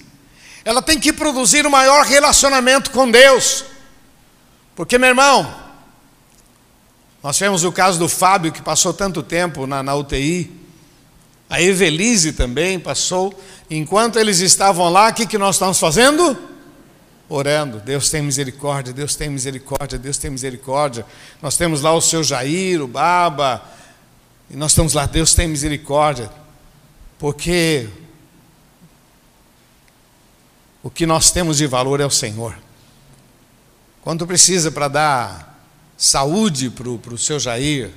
ela 0.64 0.82
tem 0.82 1.00
que 1.00 1.14
produzir 1.14 1.66
um 1.68 1.70
maior 1.70 2.06
relacionamento 2.06 2.92
com 2.92 3.10
Deus. 3.10 3.66
Porque, 4.76 4.98
meu 4.98 5.10
irmão, 5.10 5.54
nós 7.22 7.36
tivemos 7.38 7.64
o 7.64 7.72
caso 7.72 8.00
do 8.00 8.08
Fábio, 8.08 8.52
que 8.52 8.62
passou 8.62 8.94
tanto 8.94 9.22
tempo 9.22 9.68
na, 9.68 9.84
na 9.84 9.96
UTI, 9.96 10.52
a 11.50 11.62
Evelise 11.62 12.34
também 12.34 12.80
passou. 12.80 13.38
Enquanto 13.70 14.20
eles 14.20 14.40
estavam 14.40 14.90
lá, 14.90 15.10
o 15.10 15.14
que, 15.14 15.26
que 15.26 15.38
nós 15.38 15.56
estamos 15.56 15.80
fazendo? 15.80 16.38
Orando. 17.30 17.80
Deus 17.80 18.10
tem 18.10 18.22
misericórdia, 18.22 18.94
Deus 18.94 19.16
tem 19.16 19.30
misericórdia, 19.30 19.98
Deus 19.98 20.18
tem 20.18 20.32
misericórdia. 20.32 21.06
Nós 21.42 21.58
temos 21.58 21.82
lá 21.82 21.94
o 21.94 22.02
seu 22.02 22.24
Jair, 22.24 22.82
o 22.82 22.88
Baba, 22.88 23.64
e 24.50 24.56
nós 24.56 24.72
estamos 24.72 24.94
lá, 24.94 25.06
Deus 25.06 25.34
tem 25.34 25.48
misericórdia. 25.48 26.30
Porque 27.20 27.90
o 30.82 30.90
que 30.90 31.06
nós 31.06 31.32
temos 31.32 31.58
de 31.58 31.68
valor 31.68 32.00
é 32.00 32.06
o 32.06 32.12
Senhor. 32.12 32.58
Quanto 34.02 34.26
precisa 34.26 34.72
para 34.72 34.88
dar 34.88 35.62
saúde 35.98 36.70
para 36.70 36.88
o 36.90 37.18
seu 37.18 37.40
Jair? 37.40 37.92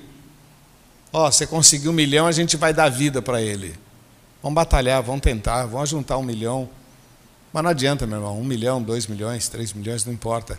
Ó, 1.13 1.27
oh, 1.27 1.31
você 1.31 1.47
conseguiu 1.47 1.91
um 1.91 1.95
milhão, 1.95 2.27
a 2.27 2.33
gente 2.33 2.57
vai 2.57 2.73
dar 2.73 2.89
vida 2.89 3.21
para 3.23 3.41
ele. 3.41 3.79
Vamos 4.43 4.55
batalhar, 4.55 5.03
vamos 5.03 5.21
tentar, 5.21 5.67
vamos 5.67 5.91
juntar 5.91 6.17
um 6.17 6.23
milhão. 6.23 6.69
Mas 7.53 7.63
não 7.63 7.71
adianta, 7.71 8.07
meu 8.07 8.19
irmão, 8.19 8.39
um 8.39 8.45
milhão, 8.45 8.81
dois 8.81 9.07
milhões, 9.07 9.49
três 9.49 9.73
milhões, 9.73 10.05
não 10.05 10.13
importa. 10.13 10.59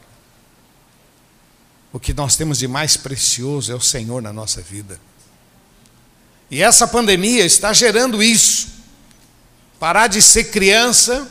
O 1.93 2.00
que 2.00 2.13
nós 2.13 2.36
temos 2.36 2.60
de 2.60 2.67
mais 2.67 2.98
precioso 2.98 3.71
é 3.71 3.75
o 3.75 3.81
Senhor 3.81 4.21
na 4.21 4.31
nossa 4.31 4.62
vida. 4.62 5.00
E 6.50 6.62
essa 6.62 6.88
pandemia 6.88 7.45
está 7.45 7.71
gerando 7.71 8.21
isso. 8.21 8.67
Parar 9.79 10.07
de 10.07 10.21
ser 10.21 10.45
criança, 10.45 11.29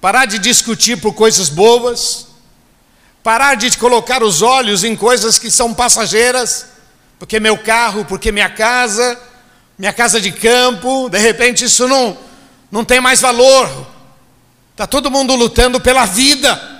parar 0.00 0.24
de 0.24 0.38
discutir 0.38 1.00
por 1.00 1.12
coisas 1.12 1.48
boas, 1.48 2.26
parar 3.22 3.54
de 3.54 3.76
colocar 3.76 4.22
os 4.22 4.42
olhos 4.42 4.84
em 4.84 4.96
coisas 4.96 5.38
que 5.38 5.50
são 5.50 5.72
passageiras, 5.72 6.66
porque 7.18 7.38
meu 7.38 7.56
carro, 7.56 8.04
porque 8.04 8.32
minha 8.32 8.50
casa, 8.50 9.20
minha 9.78 9.92
casa 9.92 10.20
de 10.20 10.32
campo, 10.32 11.08
de 11.08 11.18
repente 11.18 11.66
isso 11.66 11.86
não, 11.86 12.18
não 12.70 12.84
tem 12.84 13.00
mais 13.00 13.20
valor. 13.20 13.91
Está 14.72 14.86
todo 14.86 15.10
mundo 15.10 15.34
lutando 15.34 15.80
pela 15.80 16.06
vida. 16.06 16.70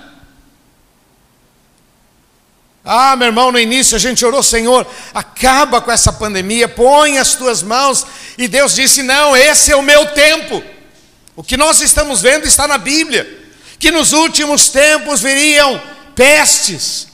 Ah, 2.85 3.15
meu 3.15 3.27
irmão, 3.27 3.51
no 3.51 3.59
início 3.59 3.95
a 3.95 3.99
gente 3.99 4.25
orou, 4.25 4.43
Senhor, 4.43 4.85
acaba 5.13 5.79
com 5.79 5.89
essa 5.89 6.11
pandemia, 6.11 6.67
põe 6.67 7.17
as 7.17 7.33
tuas 7.35 7.63
mãos. 7.63 8.05
E 8.37 8.47
Deus 8.47 8.75
disse: 8.75 9.01
Não, 9.01 9.37
esse 9.37 9.71
é 9.71 9.75
o 9.75 9.81
meu 9.81 10.07
tempo. 10.07 10.61
O 11.35 11.43
que 11.43 11.55
nós 11.55 11.79
estamos 11.81 12.21
vendo 12.21 12.45
está 12.45 12.67
na 12.67 12.77
Bíblia, 12.77 13.51
que 13.79 13.89
nos 13.89 14.11
últimos 14.11 14.69
tempos 14.69 15.21
viriam 15.21 15.81
pestes, 16.13 17.07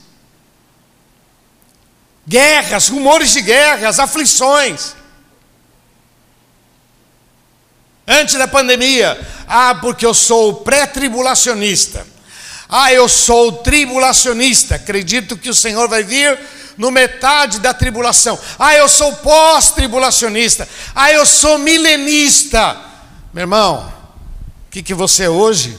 guerras, 2.28 2.88
rumores 2.88 3.32
de 3.32 3.42
guerras, 3.42 4.00
aflições. 4.00 4.96
Antes 8.08 8.36
da 8.36 8.48
pandemia, 8.48 9.20
ah, 9.50 9.74
porque 9.74 10.06
eu 10.06 10.14
sou 10.14 10.58
pré-tribulacionista. 10.58 12.06
Ah, 12.70 12.94
eu 12.94 13.10
sou 13.10 13.52
tribulacionista, 13.52 14.76
acredito 14.76 15.36
que 15.36 15.50
o 15.50 15.56
Senhor 15.56 15.90
vai 15.90 16.04
vir 16.04 16.40
no 16.78 16.92
metade 16.92 17.60
da 17.60 17.74
tribulação. 17.74 18.38
Ah, 18.60 18.76
eu 18.76 18.88
sou 18.88 19.12
pós-tribulacionista. 19.18 20.70
Ah, 20.94 21.12
eu 21.12 21.26
sou 21.26 21.58
milenista. 21.58 22.78
Meu 23.34 23.42
irmão, 23.42 23.92
o 24.68 24.72
que, 24.72 24.84
que 24.84 24.94
você 24.94 25.24
é 25.24 25.30
hoje? 25.30 25.76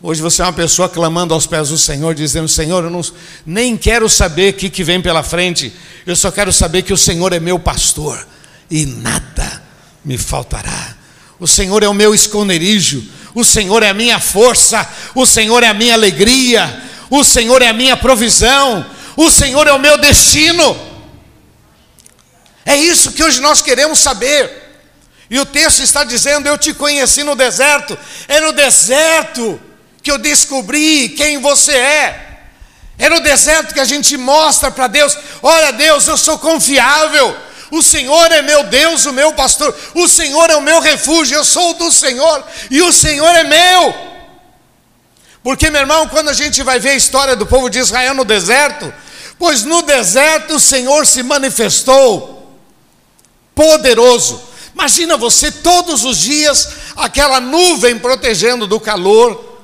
Hoje 0.00 0.22
você 0.22 0.40
é 0.40 0.44
uma 0.46 0.52
pessoa 0.52 0.88
clamando 0.88 1.34
aos 1.34 1.46
pés 1.46 1.68
do 1.68 1.76
Senhor, 1.76 2.14
dizendo: 2.14 2.48
Senhor, 2.48 2.82
eu 2.82 2.90
não, 2.90 3.02
nem 3.44 3.76
quero 3.76 4.08
saber 4.08 4.54
o 4.54 4.56
que, 4.56 4.70
que 4.70 4.82
vem 4.82 5.02
pela 5.02 5.22
frente, 5.22 5.72
eu 6.06 6.16
só 6.16 6.30
quero 6.30 6.52
saber 6.52 6.82
que 6.82 6.94
o 6.94 6.96
Senhor 6.96 7.32
é 7.34 7.40
meu 7.40 7.58
pastor 7.58 8.26
e 8.70 8.86
nada 8.86 9.62
me 10.02 10.16
faltará. 10.16 10.97
O 11.40 11.46
Senhor 11.46 11.82
é 11.82 11.88
o 11.88 11.94
meu 11.94 12.14
esconderijo, 12.14 13.04
o 13.34 13.44
Senhor 13.44 13.82
é 13.82 13.90
a 13.90 13.94
minha 13.94 14.18
força, 14.18 14.86
o 15.14 15.24
Senhor 15.24 15.62
é 15.62 15.68
a 15.68 15.74
minha 15.74 15.94
alegria, 15.94 16.82
o 17.08 17.22
Senhor 17.22 17.62
é 17.62 17.68
a 17.68 17.72
minha 17.72 17.96
provisão, 17.96 18.84
o 19.16 19.30
Senhor 19.30 19.66
é 19.66 19.72
o 19.72 19.78
meu 19.78 19.96
destino. 19.98 20.76
É 22.64 22.76
isso 22.76 23.12
que 23.12 23.22
hoje 23.22 23.40
nós 23.40 23.62
queremos 23.62 23.98
saber. 23.98 24.68
E 25.30 25.38
o 25.38 25.46
texto 25.46 25.82
está 25.82 26.04
dizendo: 26.04 26.46
Eu 26.46 26.58
te 26.58 26.74
conheci 26.74 27.22
no 27.22 27.34
deserto. 27.34 27.96
É 28.26 28.40
no 28.40 28.52
deserto 28.52 29.60
que 30.02 30.10
eu 30.10 30.18
descobri 30.18 31.10
quem 31.10 31.38
você 31.38 31.72
é. 31.72 32.28
É 32.98 33.08
no 33.08 33.20
deserto 33.20 33.72
que 33.72 33.80
a 33.80 33.84
gente 33.84 34.16
mostra 34.16 34.70
para 34.70 34.86
Deus: 34.86 35.16
Olha, 35.42 35.72
Deus, 35.72 36.06
eu 36.06 36.16
sou 36.16 36.38
confiável. 36.38 37.36
O 37.70 37.82
Senhor 37.82 38.32
é 38.32 38.42
meu 38.42 38.64
Deus, 38.64 39.04
o 39.04 39.12
meu 39.12 39.32
pastor. 39.32 39.76
O 39.94 40.08
Senhor 40.08 40.50
é 40.50 40.56
o 40.56 40.62
meu 40.62 40.80
refúgio. 40.80 41.36
Eu 41.36 41.44
sou 41.44 41.74
do 41.74 41.90
Senhor 41.92 42.44
e 42.70 42.80
o 42.82 42.92
Senhor 42.92 43.34
é 43.34 43.44
meu. 43.44 43.94
Porque, 45.42 45.70
meu 45.70 45.80
irmão, 45.80 46.08
quando 46.08 46.28
a 46.28 46.32
gente 46.34 46.62
vai 46.62 46.78
ver 46.78 46.90
a 46.90 46.96
história 46.96 47.36
do 47.36 47.46
povo 47.46 47.70
de 47.70 47.78
Israel 47.78 48.14
no 48.14 48.24
deserto, 48.24 48.92
pois 49.38 49.62
no 49.62 49.82
deserto 49.82 50.54
o 50.54 50.60
Senhor 50.60 51.06
se 51.06 51.22
manifestou 51.22 52.56
poderoso. 53.54 54.42
Imagina 54.74 55.16
você 55.16 55.50
todos 55.50 56.04
os 56.04 56.18
dias 56.18 56.68
aquela 56.96 57.40
nuvem 57.40 57.98
protegendo 57.98 58.66
do 58.66 58.78
calor, 58.78 59.58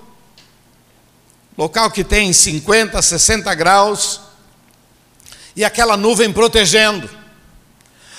local 1.57 1.91
que 1.91 2.03
tem 2.03 2.33
50, 2.33 3.01
60 3.01 3.55
graus, 3.55 4.21
e 5.55 5.65
aquela 5.65 5.97
nuvem 5.97 6.33
protegendo, 6.33 7.09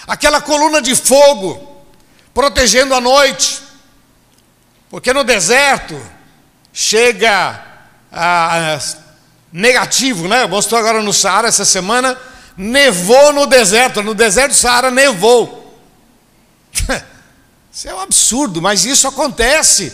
aquela 0.07 0.41
coluna 0.41 0.81
de 0.81 0.95
fogo 0.95 1.83
protegendo 2.33 2.93
a 2.93 3.01
noite, 3.01 3.61
porque 4.89 5.13
no 5.13 5.23
deserto 5.23 5.99
chega 6.73 7.63
a, 8.11 8.75
a 8.75 8.79
negativo, 9.51 10.27
né? 10.27 10.45
Mostrou 10.45 10.79
agora 10.79 11.01
no 11.01 11.13
Saara 11.13 11.47
essa 11.47 11.63
semana, 11.63 12.17
nevou 12.57 13.31
no 13.31 13.47
deserto, 13.47 14.03
no 14.03 14.13
deserto 14.13 14.51
do 14.51 14.57
Saara 14.57 14.91
nevou. 14.91 15.79
Isso 17.71 17.89
é 17.89 17.93
um 17.93 17.99
absurdo, 17.99 18.61
mas 18.61 18.85
isso 18.85 19.05
acontece. 19.05 19.91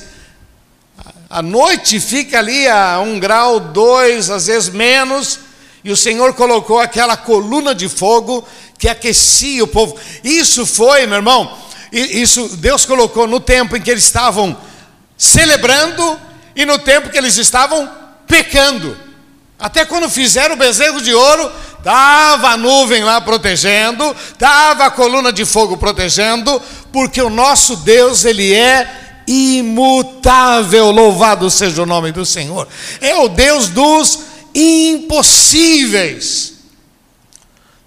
A 1.28 1.42
noite 1.42 2.00
fica 2.00 2.38
ali 2.38 2.68
a 2.68 3.00
um 3.00 3.20
grau, 3.20 3.60
dois, 3.60 4.30
às 4.30 4.46
vezes 4.46 4.70
menos, 4.70 5.40
e 5.84 5.92
o 5.92 5.98
Senhor 5.98 6.36
colocou 6.36 6.80
aquela 6.80 7.18
coluna 7.18 7.74
de 7.74 7.90
fogo 7.90 8.48
que 8.82 8.90
aquecia 8.90 9.64
o 9.64 9.68
povo. 9.68 9.96
Isso 10.24 10.66
foi, 10.66 11.06
meu 11.06 11.18
irmão, 11.18 11.56
isso 11.92 12.58
Deus 12.58 12.84
colocou 12.84 13.28
no 13.28 13.40
tempo 13.40 13.78
em 13.78 13.82
que 13.82 13.92
eles 13.92 14.04
estavam 14.04 14.58
celebrando 15.16 16.20
e 16.56 16.66
no 16.66 16.80
tempo 16.80 17.12
que 17.12 17.18
eles 17.18 17.38
estavam 17.38 17.88
pecando. 18.26 18.98
Até 19.60 19.86
quando 19.86 20.10
fizeram 20.10 20.56
o 20.56 20.58
bezerro 20.58 21.00
de 21.00 21.14
ouro, 21.14 21.52
estava 21.78 22.48
a 22.50 22.58
nuvem 22.58 23.04
lá 23.04 23.22
protegendo, 23.22 24.16
estava 24.34 24.86
a 24.86 24.92
coluna 24.92 25.32
de 25.32 25.46
fogo 25.46 25.78
protegendo, 25.78 26.60
porque 26.92 27.22
o 27.22 27.30
nosso 27.30 27.76
Deus, 27.76 28.26
Ele 28.26 28.52
é 28.52 29.22
imutável, 29.28 30.90
louvado 30.90 31.52
seja 31.52 31.84
o 31.84 31.86
nome 31.86 32.12
do 32.12 32.26
Senhor. 32.26 32.68
É 33.00 33.16
o 33.16 33.30
Deus 33.30 33.68
dos 33.68 34.22
impossíveis. 34.56 36.51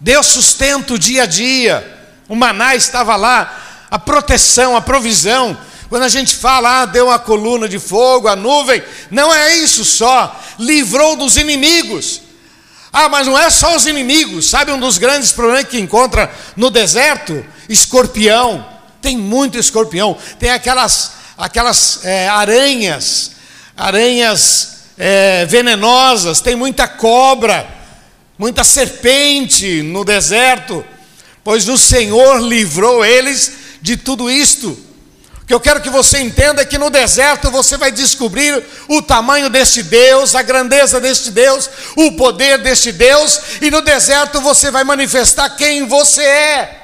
Deus 0.05 0.27
sustenta 0.27 0.93
o 0.93 0.99
dia 0.99 1.23
a 1.23 1.27
dia. 1.27 1.83
O 2.29 2.35
maná 2.37 2.77
estava 2.77 3.17
lá, 3.17 3.87
a 3.91 3.99
proteção, 3.99 4.77
a 4.77 4.83
provisão. 4.83 5.57
Quando 5.89 6.03
a 6.03 6.11
gente 6.11 6.37
fala, 6.37 6.83
ah, 6.83 6.85
deu 6.85 7.07
uma 7.07 7.19
coluna 7.19 7.67
de 7.67 7.79
fogo, 7.79 8.29
a 8.29 8.37
nuvem, 8.37 8.83
não 9.11 9.33
é 9.33 9.57
isso 9.57 9.83
só, 9.83 10.39
livrou 10.59 11.17
dos 11.17 11.39
inimigos. 11.39 12.21
Ah, 12.93 13.09
mas 13.09 13.27
não 13.27 13.39
é 13.39 13.49
só 13.49 13.75
os 13.75 13.87
inimigos, 13.87 14.51
sabe 14.51 14.73
um 14.73 14.79
dos 14.79 14.99
grandes 14.99 15.33
problemas 15.33 15.69
que 15.69 15.81
encontra 15.81 16.31
no 16.55 16.71
deserto? 16.71 17.43
Escorpião, 17.67 18.65
tem 19.01 19.17
muito 19.17 19.59
escorpião, 19.59 20.19
tem 20.39 20.51
aquelas, 20.51 21.13
aquelas 21.39 22.05
é, 22.05 22.29
aranhas, 22.29 23.31
aranhas 23.75 24.81
é, 24.99 25.47
venenosas, 25.47 26.43
tem 26.43 26.55
muita 26.55 26.87
cobra, 26.87 27.74
muita 28.39 28.65
serpente 28.65 29.83
no 29.83 30.05
deserto, 30.05 30.85
pois 31.43 31.69
o 31.69 31.79
Senhor 31.79 32.41
livrou 32.41 33.05
eles 33.05 33.53
de 33.81 33.97
tudo 33.97 34.31
isto. 34.31 34.77
O 35.43 35.47
que 35.47 35.53
eu 35.53 35.61
quero 35.61 35.83
que 35.83 35.91
você 35.91 36.21
entenda 36.21 36.63
é 36.63 36.65
que 36.65 36.79
no 36.79 36.89
deserto 36.89 37.51
você 37.51 37.77
vai 37.77 37.93
descobrir 37.93 38.65
o 38.89 39.03
tamanho 39.03 39.51
deste 39.51 39.83
Deus, 39.83 40.35
a 40.35 40.41
grandeza 40.41 40.99
deste 40.99 41.31
Deus, 41.31 41.69
o 41.97 42.13
poder 42.13 42.59
deste 42.59 42.91
Deus, 42.91 43.41
e 43.61 43.71
no 43.71 43.83
deserto 43.83 44.41
você 44.41 44.71
vai 44.71 44.85
manifestar 44.85 45.51
quem 45.51 45.87
você 45.87 46.23
é. 46.23 46.81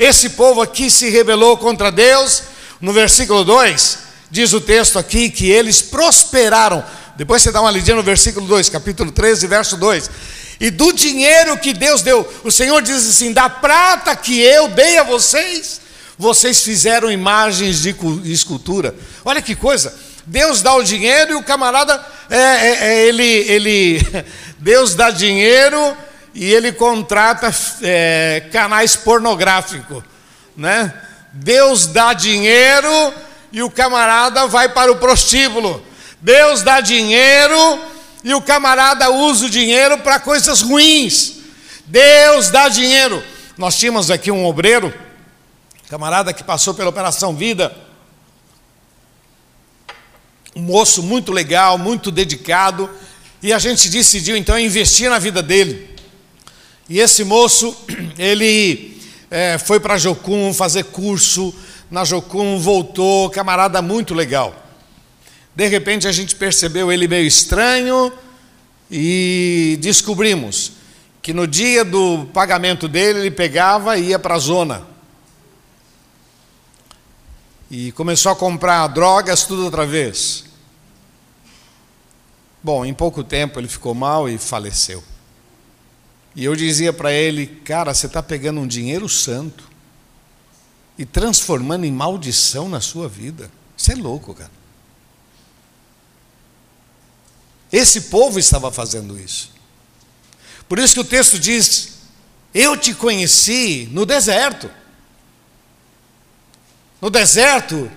Esse 0.00 0.30
povo 0.30 0.60
aqui 0.60 0.90
se 0.90 1.10
rebelou 1.10 1.56
contra 1.56 1.92
Deus, 1.92 2.42
no 2.80 2.92
versículo 2.92 3.44
2, 3.44 3.98
diz 4.28 4.52
o 4.52 4.60
texto 4.60 4.98
aqui 4.98 5.30
que 5.30 5.48
eles 5.48 5.80
prosperaram. 5.80 6.84
Depois 7.16 7.40
você 7.40 7.52
dá 7.52 7.60
uma 7.60 7.70
lidinha 7.70 7.96
no 7.96 8.02
versículo 8.02 8.44
2, 8.48 8.68
capítulo 8.68 9.12
13, 9.12 9.46
verso 9.46 9.76
2. 9.76 10.10
E 10.62 10.70
do 10.70 10.92
dinheiro 10.92 11.58
que 11.58 11.72
Deus 11.72 12.02
deu, 12.02 12.32
o 12.44 12.50
Senhor 12.52 12.80
diz 12.82 13.08
assim: 13.08 13.32
da 13.32 13.50
prata 13.50 14.14
que 14.14 14.40
eu 14.40 14.68
dei 14.68 14.96
a 14.96 15.02
vocês, 15.02 15.80
vocês 16.16 16.62
fizeram 16.62 17.10
imagens 17.10 17.82
de 17.82 17.92
escultura. 18.26 18.94
Olha 19.24 19.42
que 19.42 19.56
coisa. 19.56 19.92
Deus 20.24 20.62
dá 20.62 20.72
o 20.76 20.84
dinheiro 20.84 21.32
e 21.32 21.34
o 21.34 21.42
camarada, 21.42 22.00
é, 22.30 22.36
é, 22.36 22.78
é, 22.80 23.06
ele, 23.08 23.24
ele, 23.24 24.24
Deus 24.56 24.94
dá 24.94 25.10
dinheiro 25.10 25.96
e 26.32 26.54
ele 26.54 26.70
contrata 26.70 27.52
é, 27.82 28.44
canais 28.52 28.94
pornográficos, 28.94 30.04
né? 30.56 30.94
Deus 31.32 31.88
dá 31.88 32.12
dinheiro 32.12 33.12
e 33.50 33.64
o 33.64 33.70
camarada 33.70 34.46
vai 34.46 34.68
para 34.68 34.92
o 34.92 34.96
prostíbulo. 34.96 35.84
Deus 36.20 36.62
dá 36.62 36.80
dinheiro 36.80 37.91
e 38.24 38.34
o 38.34 38.40
camarada 38.40 39.10
usa 39.10 39.46
o 39.46 39.50
dinheiro 39.50 39.98
para 39.98 40.20
coisas 40.20 40.60
ruins. 40.60 41.38
Deus 41.86 42.50
dá 42.50 42.68
dinheiro. 42.68 43.22
Nós 43.58 43.76
tínhamos 43.76 44.10
aqui 44.10 44.30
um 44.30 44.46
obreiro 44.46 44.92
camarada 45.88 46.32
que 46.32 46.42
passou 46.42 46.72
pela 46.72 46.88
Operação 46.88 47.36
Vida, 47.36 47.76
um 50.56 50.62
moço 50.62 51.02
muito 51.02 51.30
legal, 51.30 51.76
muito 51.76 52.10
dedicado, 52.10 52.88
e 53.42 53.52
a 53.52 53.58
gente 53.58 53.90
decidiu 53.90 54.34
então 54.36 54.58
investir 54.58 55.10
na 55.10 55.18
vida 55.18 55.42
dele. 55.42 55.90
E 56.88 56.98
esse 56.98 57.24
moço, 57.24 57.76
ele 58.16 59.02
é, 59.30 59.58
foi 59.58 59.80
para 59.80 59.98
Jocum 59.98 60.54
fazer 60.54 60.84
curso, 60.84 61.54
na 61.90 62.04
Jocum 62.04 62.58
voltou, 62.58 63.28
camarada 63.28 63.82
muito 63.82 64.14
legal. 64.14 64.61
De 65.54 65.68
repente 65.68 66.08
a 66.08 66.12
gente 66.12 66.34
percebeu 66.34 66.90
ele 66.90 67.06
meio 67.06 67.26
estranho 67.26 68.12
e 68.90 69.78
descobrimos 69.80 70.72
que 71.20 71.32
no 71.32 71.46
dia 71.46 71.84
do 71.84 72.26
pagamento 72.32 72.88
dele 72.88 73.20
ele 73.20 73.30
pegava 73.30 73.96
e 73.98 74.08
ia 74.08 74.18
para 74.18 74.34
a 74.34 74.38
zona 74.38 74.86
e 77.70 77.90
começou 77.92 78.30
a 78.30 78.36
comprar 78.36 78.86
drogas 78.88 79.44
tudo 79.44 79.64
outra 79.64 79.86
vez. 79.86 80.44
Bom, 82.62 82.84
em 82.84 82.92
pouco 82.92 83.24
tempo 83.24 83.58
ele 83.58 83.66
ficou 83.66 83.94
mal 83.94 84.28
e 84.28 84.36
faleceu. 84.36 85.02
E 86.36 86.44
eu 86.44 86.54
dizia 86.54 86.92
para 86.92 87.12
ele, 87.12 87.46
cara, 87.46 87.94
você 87.94 88.06
está 88.06 88.22
pegando 88.22 88.60
um 88.60 88.66
dinheiro 88.66 89.08
santo 89.08 89.70
e 90.98 91.06
transformando 91.06 91.84
em 91.84 91.92
maldição 91.92 92.68
na 92.68 92.80
sua 92.80 93.08
vida. 93.08 93.50
Você 93.76 93.92
é 93.92 93.96
louco, 93.96 94.34
cara. 94.34 94.61
Esse 97.72 98.02
povo 98.02 98.38
estava 98.38 98.70
fazendo 98.70 99.18
isso. 99.18 99.50
Por 100.68 100.78
isso 100.78 100.94
que 100.94 101.00
o 101.00 101.04
texto 101.04 101.38
diz: 101.38 101.94
Eu 102.52 102.76
te 102.76 102.92
conheci 102.92 103.88
no 103.90 104.04
deserto. 104.04 104.70
No 107.00 107.10
deserto, 107.10 107.90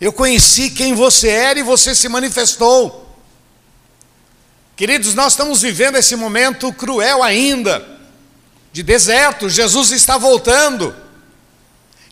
eu 0.00 0.12
conheci 0.12 0.70
quem 0.70 0.94
você 0.94 1.28
era 1.28 1.60
e 1.60 1.62
você 1.62 1.94
se 1.94 2.08
manifestou. 2.08 3.02
Queridos, 4.74 5.14
nós 5.14 5.34
estamos 5.34 5.62
vivendo 5.62 5.96
esse 5.96 6.16
momento 6.16 6.72
cruel 6.72 7.22
ainda, 7.22 7.86
de 8.72 8.82
deserto, 8.82 9.48
Jesus 9.48 9.92
está 9.92 10.16
voltando. 10.16 10.92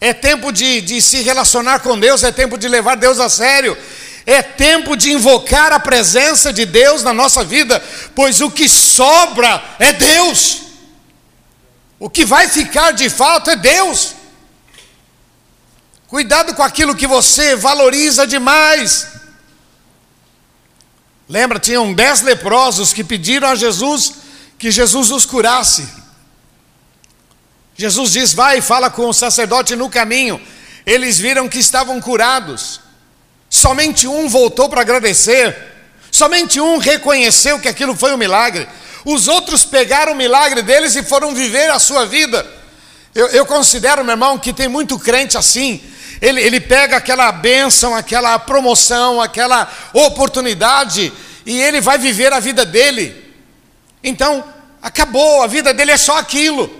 É 0.00 0.12
tempo 0.12 0.52
de, 0.52 0.80
de 0.80 1.02
se 1.02 1.20
relacionar 1.22 1.80
com 1.80 1.98
Deus, 1.98 2.22
é 2.22 2.30
tempo 2.30 2.56
de 2.56 2.68
levar 2.68 2.94
Deus 2.94 3.18
a 3.18 3.28
sério, 3.28 3.76
é 4.26 4.42
tempo 4.42 4.96
de 4.96 5.12
invocar 5.12 5.72
a 5.72 5.80
presença 5.80 6.52
de 6.52 6.66
Deus 6.66 7.02
na 7.02 7.12
nossa 7.12 7.42
vida, 7.42 7.82
pois 8.14 8.40
o 8.40 8.50
que 8.50 8.68
sobra 8.68 9.62
é 9.78 9.92
Deus, 9.92 10.62
o 11.98 12.08
que 12.08 12.24
vai 12.24 12.48
ficar 12.48 12.92
de 12.92 13.08
fato 13.10 13.50
é 13.50 13.56
Deus. 13.56 14.14
Cuidado 16.06 16.54
com 16.54 16.62
aquilo 16.62 16.96
que 16.96 17.06
você 17.06 17.54
valoriza 17.54 18.26
demais. 18.26 19.06
Lembra, 21.28 21.60
tinham 21.60 21.94
dez 21.94 22.20
leprosos 22.22 22.92
que 22.92 23.04
pediram 23.04 23.48
a 23.48 23.54
Jesus 23.54 24.14
que 24.58 24.70
Jesus 24.70 25.10
os 25.10 25.24
curasse. 25.24 25.88
Jesus 27.74 28.12
diz: 28.12 28.34
Vai 28.34 28.58
e 28.58 28.62
fala 28.62 28.90
com 28.90 29.08
o 29.08 29.14
sacerdote 29.14 29.74
no 29.74 29.88
caminho. 29.88 30.40
Eles 30.84 31.18
viram 31.18 31.48
que 31.48 31.58
estavam 31.58 32.00
curados. 32.00 32.80
Somente 33.50 34.06
um 34.06 34.28
voltou 34.28 34.68
para 34.68 34.80
agradecer. 34.80 35.56
Somente 36.12 36.60
um 36.60 36.78
reconheceu 36.78 37.58
que 37.58 37.68
aquilo 37.68 37.96
foi 37.96 38.14
um 38.14 38.16
milagre. 38.16 38.68
Os 39.04 39.26
outros 39.26 39.64
pegaram 39.64 40.12
o 40.12 40.16
milagre 40.16 40.62
deles 40.62 40.94
e 40.94 41.02
foram 41.02 41.34
viver 41.34 41.68
a 41.70 41.80
sua 41.80 42.06
vida. 42.06 42.46
Eu, 43.12 43.26
eu 43.28 43.44
considero, 43.44 44.04
meu 44.04 44.12
irmão, 44.12 44.38
que 44.38 44.52
tem 44.52 44.68
muito 44.68 44.96
crente 44.98 45.36
assim. 45.36 45.82
Ele, 46.22 46.40
ele 46.40 46.60
pega 46.60 46.96
aquela 46.96 47.32
bênção, 47.32 47.94
aquela 47.94 48.38
promoção, 48.38 49.20
aquela 49.20 49.68
oportunidade 49.92 51.12
e 51.44 51.60
ele 51.60 51.80
vai 51.80 51.98
viver 51.98 52.32
a 52.32 52.38
vida 52.38 52.64
dele. 52.64 53.34
Então, 54.04 54.44
acabou, 54.80 55.42
a 55.42 55.48
vida 55.48 55.74
dele 55.74 55.90
é 55.90 55.96
só 55.96 56.18
aquilo. 56.18 56.70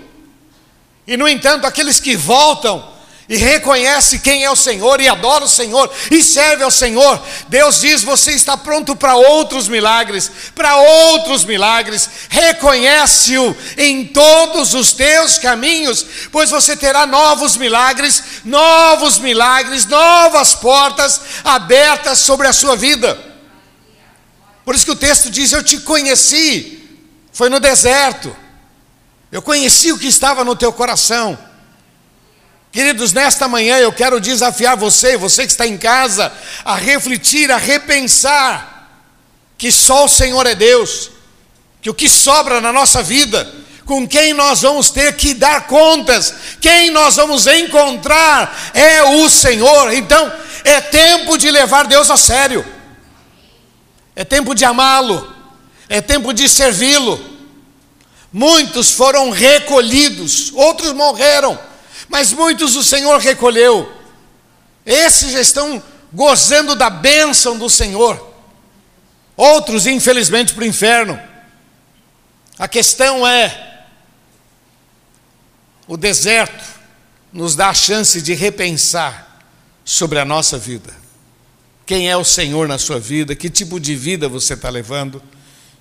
E, 1.05 1.17
no 1.17 1.27
entanto, 1.27 1.67
aqueles 1.67 1.99
que 1.99 2.15
voltam 2.15 2.87
e 3.31 3.37
reconhece 3.37 4.19
quem 4.19 4.43
é 4.43 4.51
o 4.51 4.57
Senhor 4.57 4.99
e 4.99 5.07
adora 5.07 5.45
o 5.45 5.49
Senhor 5.49 5.89
e 6.11 6.21
serve 6.21 6.65
ao 6.65 6.69
Senhor, 6.69 7.17
Deus 7.47 7.79
diz: 7.79 8.03
você 8.03 8.33
está 8.33 8.57
pronto 8.57 8.93
para 8.93 9.15
outros 9.15 9.69
milagres, 9.69 10.29
para 10.53 10.75
outros 10.75 11.45
milagres. 11.45 12.09
Reconhece-o 12.27 13.55
em 13.77 14.05
todos 14.05 14.73
os 14.73 14.91
teus 14.91 15.37
caminhos, 15.37 16.05
pois 16.29 16.49
você 16.49 16.75
terá 16.75 17.07
novos 17.07 17.55
milagres, 17.55 18.21
novos 18.43 19.17
milagres, 19.17 19.85
novas 19.85 20.53
portas 20.53 21.21
abertas 21.45 22.19
sobre 22.19 22.49
a 22.49 22.53
sua 22.53 22.75
vida. 22.75 23.17
Por 24.65 24.75
isso 24.75 24.83
que 24.83 24.91
o 24.91 24.95
texto 24.95 25.29
diz: 25.29 25.53
Eu 25.53 25.63
te 25.63 25.79
conheci, 25.79 26.83
foi 27.31 27.47
no 27.47 27.61
deserto, 27.61 28.35
eu 29.31 29.41
conheci 29.41 29.89
o 29.93 29.97
que 29.97 30.07
estava 30.07 30.43
no 30.43 30.53
teu 30.53 30.73
coração. 30.73 31.50
Queridos, 32.71 33.11
nesta 33.11 33.49
manhã 33.49 33.77
eu 33.77 33.91
quero 33.91 34.21
desafiar 34.21 34.77
você, 34.77 35.17
você 35.17 35.45
que 35.45 35.51
está 35.51 35.67
em 35.67 35.77
casa, 35.77 36.31
a 36.63 36.75
refletir, 36.75 37.51
a 37.51 37.57
repensar 37.57 38.89
que 39.57 39.69
só 39.71 40.05
o 40.05 40.09
Senhor 40.09 40.47
é 40.47 40.55
Deus, 40.55 41.11
que 41.81 41.89
o 41.89 41.93
que 41.93 42.09
sobra 42.09 42.61
na 42.61 42.71
nossa 42.71 43.03
vida, 43.03 43.53
com 43.85 44.07
quem 44.07 44.33
nós 44.33 44.61
vamos 44.61 44.89
ter 44.89 45.17
que 45.17 45.33
dar 45.33 45.67
contas, 45.67 46.33
quem 46.61 46.91
nós 46.91 47.17
vamos 47.17 47.45
encontrar 47.45 48.71
é 48.73 49.03
o 49.03 49.29
Senhor. 49.29 49.93
Então, 49.93 50.31
é 50.63 50.79
tempo 50.79 51.37
de 51.37 51.51
levar 51.51 51.87
Deus 51.87 52.09
a 52.09 52.15
sério, 52.15 52.65
é 54.15 54.23
tempo 54.23 54.55
de 54.55 54.63
amá-lo, 54.63 55.35
é 55.89 55.99
tempo 55.99 56.33
de 56.33 56.47
servi-lo. 56.47 57.19
Muitos 58.31 58.91
foram 58.91 59.29
recolhidos, 59.29 60.53
outros 60.53 60.93
morreram 60.93 61.59
mas 62.11 62.33
muitos 62.33 62.75
o 62.75 62.83
Senhor 62.83 63.19
recolheu. 63.21 63.89
Esses 64.85 65.33
estão 65.33 65.81
gozando 66.11 66.75
da 66.75 66.89
bênção 66.89 67.57
do 67.57 67.69
Senhor. 67.69 68.29
Outros, 69.37 69.87
infelizmente, 69.87 70.53
para 70.53 70.65
o 70.65 70.67
inferno. 70.67 71.17
A 72.59 72.67
questão 72.67 73.25
é: 73.25 73.85
o 75.87 75.95
deserto 75.95 76.63
nos 77.31 77.55
dá 77.55 77.69
a 77.69 77.73
chance 77.73 78.21
de 78.21 78.33
repensar 78.33 79.41
sobre 79.85 80.19
a 80.19 80.25
nossa 80.25 80.57
vida. 80.57 80.93
Quem 81.85 82.09
é 82.09 82.17
o 82.17 82.25
Senhor 82.25 82.67
na 82.67 82.77
sua 82.77 82.99
vida? 82.99 83.35
Que 83.37 83.49
tipo 83.49 83.79
de 83.79 83.95
vida 83.95 84.27
você 84.27 84.53
está 84.53 84.69
levando? 84.69 85.23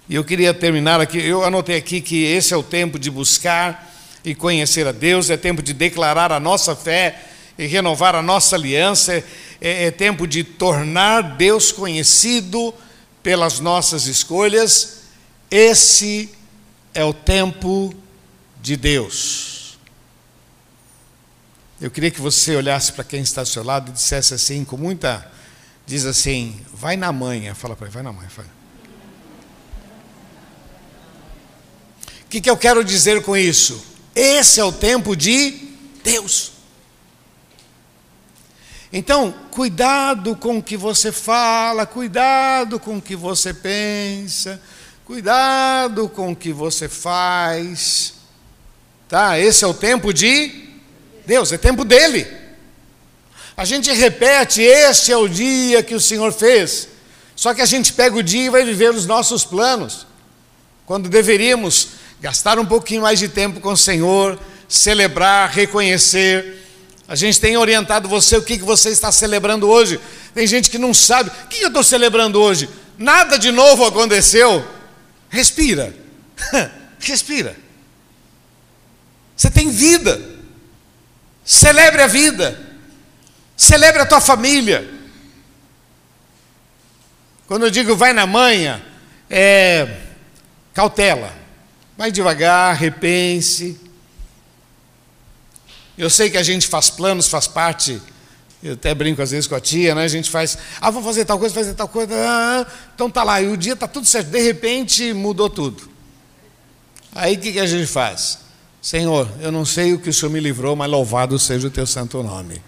E 0.09 0.15
eu 0.15 0.23
queria 0.23 0.55
terminar 0.55 1.01
aqui. 1.01 1.19
Eu 1.19 1.45
anotei 1.45 1.77
aqui 1.77 2.01
que 2.01 2.23
esse 2.23 2.55
é 2.55 2.57
o 2.57 2.63
tempo 2.63 3.01
de 3.01 3.11
buscar 3.11 3.90
e 4.25 4.35
conhecer 4.35 4.87
a 4.87 4.93
Deus, 4.93 5.31
é 5.31 5.37
tempo 5.37 5.63
de 5.63 5.73
declarar 5.73 6.33
a 6.33 6.41
nossa 6.41 6.77
fé 6.77 7.27
e 7.59 7.67
renovar 7.67 8.15
a 8.15 8.23
nossa 8.23 8.57
aliança, 8.57 9.15
é, 9.61 9.87
é 9.87 9.91
tempo 9.91 10.27
de 10.27 10.45
tornar 10.45 11.37
Deus 11.37 11.73
conhecido 11.73 12.75
pelas 13.23 13.61
nossas 13.61 14.07
escolhas. 14.07 15.01
Esse 15.51 16.31
é 16.95 17.05
o 17.05 17.13
tempo 17.13 17.95
de 18.63 18.77
Deus. 18.77 19.79
Eu 21.81 21.91
queria 21.91 22.11
que 22.11 22.21
você 22.21 22.55
olhasse 22.55 22.93
para 22.93 23.05
quem 23.05 23.23
está 23.23 23.41
ao 23.41 23.47
seu 23.47 23.65
lado 23.65 23.91
e 23.91 23.95
dissesse 23.95 24.35
assim, 24.35 24.65
com 24.65 24.77
muita. 24.77 25.31
Diz 25.87 26.05
assim: 26.05 26.61
vai 26.73 26.97
na 26.97 27.11
manhã. 27.11 27.55
Fala 27.55 27.75
para 27.75 27.87
ele, 27.87 27.95
vai 27.95 28.03
na 28.03 28.13
manhã. 28.13 28.29
Fala. 28.29 28.49
O 32.23 32.29
que, 32.31 32.41
que 32.41 32.51
eu 32.51 32.57
quero 32.57 32.85
dizer 32.85 33.23
com 33.23 33.37
isso? 33.37 33.83
Esse 34.21 34.61
é 34.61 34.65
o 34.65 34.71
tempo 34.71 35.17
de 35.17 35.55
Deus. 36.05 36.53
Então, 38.93 39.35
cuidado 39.51 40.37
com 40.37 40.59
o 40.59 40.63
que 40.63 40.77
você 40.77 41.11
fala, 41.11 41.87
cuidado 41.87 42.79
com 42.79 42.99
o 42.99 43.01
que 43.01 43.17
você 43.17 43.55
pensa, 43.55 44.61
cuidado 45.07 46.07
com 46.07 46.33
o 46.33 46.37
que 46.37 46.53
você 46.53 46.87
faz. 46.87 48.13
Tá? 49.09 49.39
Esse 49.39 49.65
é 49.65 49.67
o 49.67 49.73
tempo 49.73 50.13
de 50.13 50.69
Deus, 51.25 51.51
é 51.51 51.57
tempo 51.57 51.83
dele. 51.83 52.27
A 53.57 53.65
gente 53.65 53.91
repete: 53.91 54.61
este 54.61 55.13
é 55.13 55.17
o 55.17 55.29
dia 55.29 55.83
que 55.83 55.95
o 55.95 56.01
Senhor 56.01 56.31
fez. 56.31 56.89
Só 57.35 57.55
que 57.55 57.63
a 57.63 57.67
gente 57.67 57.95
pega 57.95 58.15
o 58.17 58.23
dia 58.23 58.45
e 58.45 58.51
vai 58.51 58.67
viver 58.67 58.91
os 58.91 59.07
nossos 59.07 59.47
planos, 59.47 60.07
quando 60.85 61.09
deveríamos 61.09 62.00
gastar 62.21 62.59
um 62.59 62.67
pouquinho 62.67 63.03
mais 63.03 63.19
de 63.19 63.29
tempo 63.29 63.61
com 63.61 63.73
o 63.73 63.77
Senhor, 63.77 64.39
celebrar, 64.69 65.51
reconhecer. 65.51 66.59
A 67.09 67.15
gente 67.15 67.41
tem 67.41 67.57
orientado 67.57 68.09
você 68.09 68.37
o 68.37 68.43
que, 68.43 68.59
que 68.59 68.65
você 68.65 68.91
está 68.91 69.11
celebrando 69.11 69.69
hoje. 69.69 69.99
Tem 70.35 70.47
gente 70.47 70.71
que 70.71 70.79
não 70.79 70.95
sabe. 70.95 71.31
O 71.45 71.49
que 71.49 71.63
eu 71.63 71.69
estou 71.69 71.83
celebrando 71.83 72.41
hoje? 72.41 72.69
Nada 72.97 73.39
de 73.39 73.51
novo 73.51 73.85
aconteceu. 73.85 74.65
Respira. 75.29 75.95
Respira. 77.01 77.57
Você 79.37 79.51
tem 79.51 79.71
vida. 79.71 80.21
Celebre 81.45 82.03
a 82.03 82.07
vida. 82.07 82.61
Celebre 83.57 84.03
a 84.03 84.07
tua 84.07 84.21
família. 84.21 84.89
Quando 87.49 87.65
eu 87.65 87.71
digo 87.71 87.97
vai 87.97 88.13
na 88.13 88.27
manha, 88.27 88.81
é 89.29 89.97
cautela. 90.73 91.40
Vai 92.01 92.11
devagar, 92.11 92.75
repense. 92.77 93.79
Eu 95.99 96.09
sei 96.09 96.31
que 96.31 96.39
a 96.39 96.43
gente 96.43 96.67
faz 96.67 96.89
planos, 96.89 97.29
faz 97.29 97.47
parte. 97.47 98.01
Eu 98.63 98.73
até 98.73 98.95
brinco 98.95 99.21
às 99.21 99.33
vezes 99.33 99.47
com 99.47 99.55
a 99.55 99.61
tia, 99.61 99.95
né? 99.95 100.05
A 100.05 100.09
gente 100.09 100.31
faz, 100.31 100.57
ah, 100.81 100.89
vamos 100.89 101.07
fazer 101.07 101.27
tal 101.27 101.39
coisa, 101.39 101.55
fazer 101.55 101.75
tal 101.75 101.89
coisa. 101.89 102.15
Ah, 102.17 102.67
então 102.95 103.11
tá 103.11 103.23
lá, 103.23 103.43
e 103.43 103.49
o 103.49 103.55
dia 103.55 103.77
tá 103.77 103.87
tudo 103.87 104.07
certo. 104.07 104.29
De 104.29 104.41
repente 104.41 105.13
mudou 105.13 105.51
tudo. 105.51 105.91
Aí 107.15 107.35
o 107.35 107.39
que, 107.39 107.53
que 107.53 107.61
a 107.61 107.67
gente 107.67 107.87
faz? 107.87 108.39
Senhor, 108.81 109.29
eu 109.39 109.53
não 109.53 109.67
sei 109.67 109.93
o 109.93 109.99
que 109.99 110.09
o 110.09 110.15
Senhor 110.15 110.33
me 110.33 110.41
livrou, 110.41 110.75
mas 110.75 110.91
louvado 110.91 111.39
seja 111.39 111.69
o 111.69 111.71
teu 111.71 111.87
santo 111.87 112.23
nome. 112.23 112.63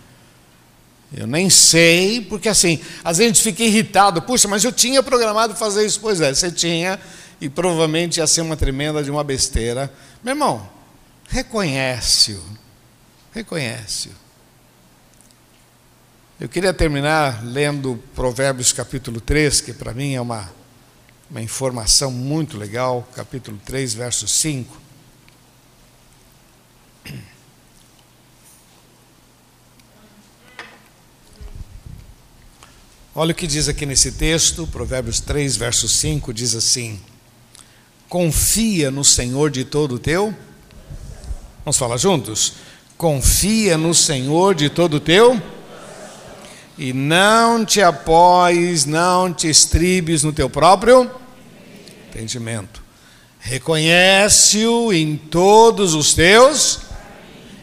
Eu 1.10 1.26
nem 1.26 1.48
sei, 1.48 2.20
porque 2.20 2.50
assim, 2.50 2.78
às 3.02 3.16
vezes 3.16 3.32
a 3.32 3.34
gente 3.34 3.42
fica 3.42 3.62
irritado, 3.62 4.20
puxa, 4.20 4.46
mas 4.46 4.62
eu 4.62 4.72
tinha 4.72 5.02
programado 5.02 5.54
fazer 5.54 5.86
isso. 5.86 5.98
Pois 6.02 6.20
é, 6.20 6.34
você 6.34 6.50
tinha, 6.50 7.00
e 7.42 7.50
provavelmente 7.50 8.18
ia 8.18 8.26
ser 8.28 8.40
uma 8.40 8.56
tremenda 8.56 9.02
de 9.02 9.10
uma 9.10 9.24
besteira. 9.24 9.92
Meu 10.22 10.30
irmão, 10.30 10.70
reconhece-o. 11.28 12.40
Reconhece-o. 13.34 14.12
Eu 16.38 16.48
queria 16.48 16.72
terminar 16.72 17.44
lendo 17.44 18.00
Provérbios 18.14 18.72
capítulo 18.72 19.20
3, 19.20 19.60
que 19.60 19.72
para 19.72 19.92
mim 19.92 20.14
é 20.14 20.20
uma, 20.20 20.48
uma 21.28 21.42
informação 21.42 22.12
muito 22.12 22.56
legal, 22.56 23.08
capítulo 23.12 23.58
3, 23.64 23.92
verso 23.92 24.28
5. 24.28 24.80
Olha 33.12 33.32
o 33.32 33.34
que 33.34 33.48
diz 33.48 33.68
aqui 33.68 33.84
nesse 33.84 34.12
texto, 34.12 34.64
Provérbios 34.68 35.18
3, 35.18 35.56
verso 35.56 35.88
5, 35.88 36.32
diz 36.32 36.54
assim: 36.54 37.00
Confia 38.12 38.90
no 38.90 39.02
Senhor 39.02 39.50
de 39.50 39.64
todo 39.64 39.94
o 39.94 39.98
teu. 39.98 40.34
Vamos 41.64 41.78
falar 41.78 41.96
juntos? 41.96 42.52
Confia 42.98 43.78
no 43.78 43.94
Senhor 43.94 44.54
de 44.54 44.68
todo 44.68 44.98
o 44.98 45.00
teu. 45.00 45.40
E 46.76 46.92
não 46.92 47.64
te 47.64 47.80
apoies, 47.80 48.84
não 48.84 49.32
te 49.32 49.48
estribes 49.48 50.22
no 50.22 50.30
teu 50.30 50.50
próprio 50.50 51.10
entendimento. 52.10 52.82
Reconhece-o 53.40 54.92
em 54.92 55.16
todos 55.16 55.94
os 55.94 56.12
teus, 56.12 56.80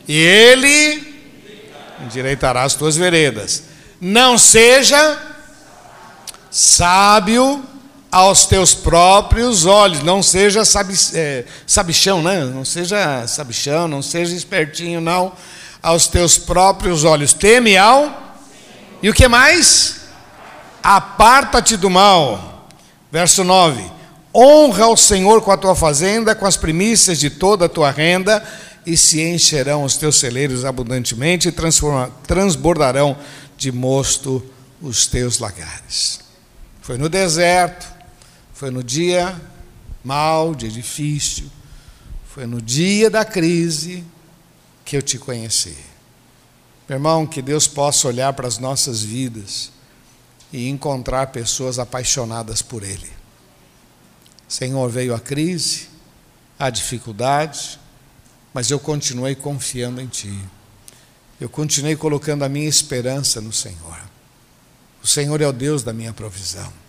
e 0.08 0.18
ele 0.18 1.30
endireitarás 2.04 2.74
as 2.74 2.76
tuas 2.76 2.98
veredas. 2.98 3.66
Não 4.02 4.36
seja 4.36 5.16
sábio 6.50 7.69
aos 8.12 8.46
teus 8.46 8.74
próprios 8.74 9.66
olhos, 9.66 10.02
não 10.02 10.24
seja 10.24 10.66
sabi, 10.66 10.96
é, 11.14 11.46
sabichão, 11.68 12.24
né? 12.24 12.44
Não 12.44 12.66
seja 12.66 13.28
sabichão, 13.28 13.88
não 13.88 14.02
seja 14.02 14.36
espertinho, 14.36 15.00
não. 15.00 15.34
Aos 15.82 16.08
teus 16.08 16.38
próprios 16.38 17.04
olhos. 17.04 17.34
Teme 17.34 17.78
ao. 17.78 18.38
E 19.02 19.10
o 19.10 19.14
que 19.14 19.28
mais? 19.28 20.02
Aparta-te 20.82 21.78
do 21.78 21.90
mal. 21.90 22.68
Verso 23.12 23.44
9: 23.44 23.84
Honra 24.34 24.88
o 24.88 24.98
Senhor 24.98 25.42
com 25.42 25.52
a 25.52 25.58
tua 25.58 25.76
fazenda, 25.76 26.36
com 26.36 26.46
as 26.46 26.58
primícias 26.58 27.20
de 27.20 27.30
toda 27.30 27.66
a 27.66 27.70
tua 27.70 27.92
renda, 27.92 28.44
e 28.86 28.98
se 28.98 29.22
encherão 29.22 29.84
os 29.84 29.98
teus 29.98 30.20
celeiros 30.20 30.66
abundantemente, 30.66 31.50
e 31.50 31.54
transbordarão 32.26 33.18
de 33.56 33.72
mosto 33.72 34.44
os 34.82 35.06
teus 35.06 35.40
lagares. 35.40 36.20
Foi 36.82 36.98
no 36.98 37.08
deserto, 37.08 37.99
foi 38.60 38.72
no 38.72 38.84
dia 38.84 39.40
mal, 40.04 40.54
dia 40.54 40.70
difícil, 40.70 41.50
foi 42.28 42.46
no 42.46 42.62
dia 42.62 43.10
da 43.10 43.24
crise 43.24 44.04
que 44.84 44.98
eu 44.98 45.02
te 45.02 45.18
conheci. 45.18 45.78
Meu 46.90 46.98
irmão, 46.98 47.26
que 47.26 47.42
Deus 47.42 47.70
possa 47.70 48.10
olhar 48.10 48.34
para 48.34 48.50
as 48.50 48.58
nossas 48.58 49.02
vidas 49.02 49.72
e 50.52 50.68
encontrar 50.68 51.28
pessoas 51.28 51.80
apaixonadas 51.80 52.62
por 52.62 52.84
Ele. 52.84 53.10
Senhor, 54.46 54.90
veio 54.90 55.16
a 55.16 55.22
crise, 55.22 55.88
a 56.60 56.70
dificuldade, 56.70 57.80
mas 58.54 58.70
eu 58.70 58.78
continuei 58.78 59.36
confiando 59.36 60.02
em 60.02 60.08
Ti. 60.08 60.38
Eu 61.40 61.48
continuei 61.48 61.96
colocando 61.96 62.44
a 62.44 62.50
minha 62.50 62.68
esperança 62.68 63.40
no 63.40 63.54
Senhor. 63.54 64.02
O 65.02 65.08
Senhor 65.08 65.40
é 65.40 65.48
o 65.48 65.54
Deus 65.54 65.82
da 65.82 65.94
minha 65.94 66.12
provisão. 66.12 66.89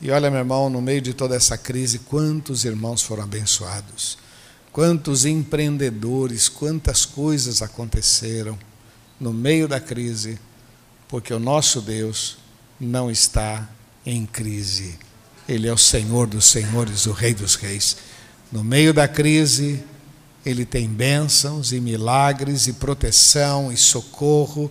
E 0.00 0.10
olha, 0.10 0.30
meu 0.30 0.40
irmão, 0.40 0.68
no 0.68 0.82
meio 0.82 1.00
de 1.00 1.14
toda 1.14 1.34
essa 1.34 1.56
crise, 1.56 2.00
quantos 2.00 2.64
irmãos 2.64 3.02
foram 3.02 3.24
abençoados, 3.24 4.18
quantos 4.70 5.24
empreendedores, 5.24 6.48
quantas 6.48 7.06
coisas 7.06 7.62
aconteceram 7.62 8.58
no 9.18 9.32
meio 9.32 9.66
da 9.66 9.80
crise, 9.80 10.38
porque 11.08 11.32
o 11.32 11.38
nosso 11.38 11.80
Deus 11.80 12.36
não 12.78 13.10
está 13.10 13.68
em 14.04 14.26
crise. 14.26 14.98
Ele 15.48 15.66
é 15.66 15.72
o 15.72 15.78
Senhor 15.78 16.26
dos 16.26 16.44
senhores, 16.44 17.06
o 17.06 17.12
Rei 17.12 17.32
dos 17.32 17.54
reis. 17.54 17.96
No 18.52 18.62
meio 18.62 18.92
da 18.92 19.08
crise, 19.08 19.82
ele 20.44 20.64
tem 20.64 20.88
bênçãos 20.88 21.72
e 21.72 21.80
milagres 21.80 22.66
e 22.66 22.74
proteção 22.74 23.72
e 23.72 23.76
socorro 23.76 24.70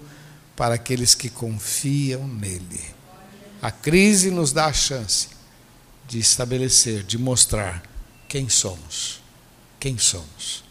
para 0.55 0.75
aqueles 0.75 1.15
que 1.15 1.29
confiam 1.29 2.27
nele. 2.27 2.94
A 3.65 3.71
crise 3.71 4.29
nos 4.29 4.51
dá 4.51 4.67
a 4.67 4.73
chance 4.73 5.27
de 6.07 6.19
estabelecer, 6.19 7.01
de 7.01 7.17
mostrar 7.17 7.81
quem 8.27 8.47
somos. 8.47 9.23
Quem 9.79 9.97
somos. 9.97 10.63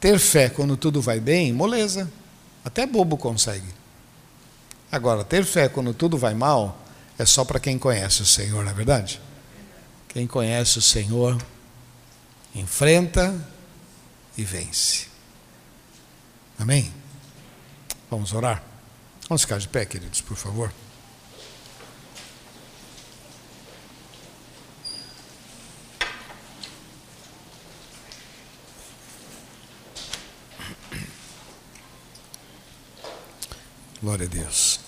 Ter 0.00 0.18
fé 0.18 0.48
quando 0.48 0.74
tudo 0.78 1.02
vai 1.02 1.20
bem, 1.20 1.52
moleza. 1.52 2.10
Até 2.64 2.86
bobo 2.86 3.18
consegue. 3.18 3.68
Agora, 4.90 5.22
ter 5.22 5.44
fé 5.44 5.68
quando 5.68 5.92
tudo 5.92 6.16
vai 6.16 6.32
mal 6.32 6.82
é 7.18 7.26
só 7.26 7.44
para 7.44 7.60
quem 7.60 7.78
conhece 7.78 8.22
o 8.22 8.26
Senhor, 8.26 8.64
não 8.64 8.70
é 8.70 8.74
verdade? 8.74 9.20
Quem 10.08 10.26
conhece 10.26 10.78
o 10.78 10.82
Senhor 10.82 11.36
enfrenta 12.54 13.38
e 14.34 14.42
vence. 14.44 15.08
Amém? 16.58 16.90
Vamos 18.10 18.32
orar? 18.32 18.64
Vamos 19.28 19.42
ficar 19.42 19.58
de 19.58 19.68
pé, 19.68 19.84
queridos, 19.84 20.22
por 20.22 20.38
favor. 20.38 20.72
Glória 34.06 34.24
a 34.24 34.28
Deus. 34.28 34.78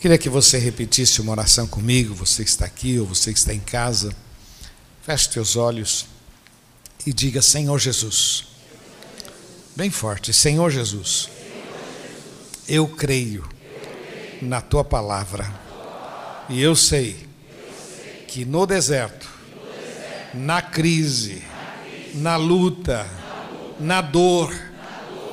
Queria 0.00 0.16
que 0.16 0.28
você 0.28 0.58
repetisse 0.58 1.20
uma 1.20 1.32
oração 1.32 1.66
comigo, 1.66 2.14
você 2.14 2.44
que 2.44 2.50
está 2.50 2.64
aqui 2.64 3.00
ou 3.00 3.06
você 3.06 3.32
que 3.32 3.38
está 3.40 3.52
em 3.52 3.58
casa. 3.58 4.14
Feche 5.02 5.30
teus 5.30 5.56
olhos 5.56 6.06
e 7.04 7.12
diga: 7.12 7.42
Senhor 7.42 7.80
Jesus. 7.80 8.44
Bem 9.74 9.90
forte, 9.90 10.32
Senhor 10.32 10.70
Jesus. 10.70 11.28
Eu 12.68 12.86
creio 12.86 13.44
na 14.40 14.60
tua 14.60 14.84
palavra. 14.84 15.52
E 16.48 16.62
eu 16.62 16.76
sei 16.76 17.28
que 18.28 18.44
no 18.44 18.64
deserto, 18.66 19.28
na 20.32 20.62
crise, 20.62 21.42
na 22.14 22.36
luta, 22.36 23.06
na 23.80 24.00
dor, 24.00 24.54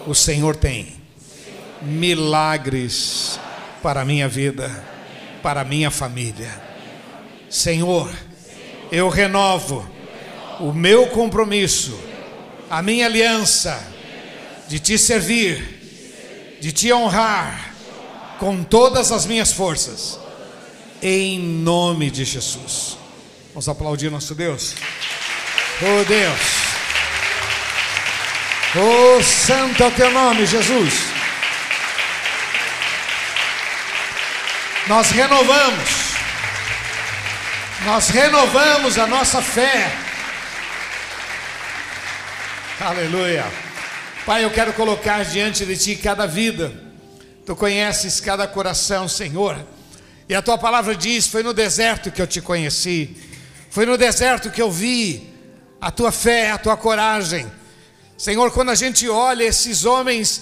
o 0.07 0.13
Senhor 0.15 0.55
tem 0.55 0.95
milagres 1.81 3.39
para 3.81 4.01
a 4.01 4.05
minha 4.05 4.27
vida, 4.27 4.83
para 5.41 5.61
a 5.61 5.65
minha 5.65 5.91
família. 5.91 6.49
Senhor, 7.49 8.11
eu 8.91 9.09
renovo 9.09 9.87
o 10.59 10.73
meu 10.73 11.07
compromisso, 11.07 11.97
a 12.69 12.81
minha 12.81 13.05
aliança 13.05 13.81
de 14.67 14.79
te 14.79 14.97
servir, 14.97 16.57
de 16.61 16.71
te 16.71 16.91
honrar 16.93 17.73
com 18.37 18.63
todas 18.63 19.11
as 19.11 19.25
minhas 19.25 19.51
forças, 19.51 20.19
em 21.01 21.39
nome 21.39 22.11
de 22.11 22.25
Jesus. 22.25 22.97
Vamos 23.49 23.67
aplaudir 23.67 24.11
nosso 24.11 24.35
Deus. 24.35 24.75
Oh 25.81 26.03
Deus. 26.05 26.68
Oh, 28.75 29.23
santo 29.23 29.83
é 29.83 29.89
teu 29.89 30.11
nome, 30.11 30.45
Jesus. 30.45 30.93
Nós 34.87 35.09
renovamos, 35.09 35.89
nós 37.83 38.09
renovamos 38.09 38.99
a 38.99 39.07
nossa 39.07 39.41
fé. 39.41 39.91
Aleluia. 42.79 43.43
Pai, 44.23 44.45
eu 44.45 44.51
quero 44.51 44.71
colocar 44.73 45.25
diante 45.25 45.65
de 45.65 45.75
Ti 45.75 45.95
cada 45.95 46.27
vida. 46.27 46.71
Tu 47.47 47.55
conheces 47.55 48.19
cada 48.19 48.47
coração, 48.47 49.07
Senhor. 49.07 49.57
E 50.27 50.35
a 50.35 50.43
Tua 50.43 50.59
palavra 50.59 50.95
diz: 50.95 51.25
Foi 51.25 51.41
no 51.41 51.55
deserto 51.55 52.11
que 52.11 52.21
eu 52.21 52.27
te 52.27 52.39
conheci, 52.39 53.17
foi 53.71 53.87
no 53.87 53.97
deserto 53.97 54.51
que 54.51 54.61
eu 54.61 54.69
vi 54.69 55.27
a 55.81 55.89
Tua 55.89 56.11
fé, 56.11 56.51
a 56.51 56.59
Tua 56.59 56.77
coragem. 56.77 57.57
Senhor, 58.19 58.51
quando 58.51 58.67
a 58.67 58.75
gente 58.75 59.07
olha 59.07 59.45
esses 59.45 59.85
homens 59.85 60.41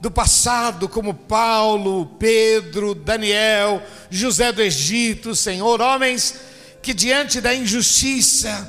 do 0.00 0.10
passado, 0.10 0.88
como 0.88 1.14
Paulo, 1.14 2.06
Pedro, 2.18 2.92
Daniel, 2.92 3.80
José 4.10 4.50
do 4.50 4.60
Egito, 4.60 5.32
Senhor, 5.32 5.80
homens 5.80 6.34
que 6.82 6.92
diante 6.92 7.40
da 7.40 7.54
injustiça, 7.54 8.68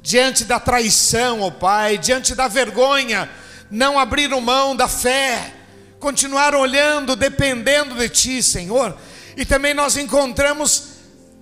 diante 0.00 0.42
da 0.46 0.58
traição, 0.58 1.42
ó 1.42 1.48
oh 1.48 1.52
Pai, 1.52 1.98
diante 1.98 2.34
da 2.34 2.48
vergonha, 2.48 3.28
não 3.70 3.98
abriram 3.98 4.40
mão 4.40 4.74
da 4.74 4.88
fé, 4.88 5.52
continuaram 6.00 6.60
olhando, 6.60 7.14
dependendo 7.14 7.94
de 7.94 8.08
Ti, 8.08 8.42
Senhor, 8.42 8.96
e 9.36 9.44
também 9.44 9.74
nós 9.74 9.98
encontramos 9.98 10.82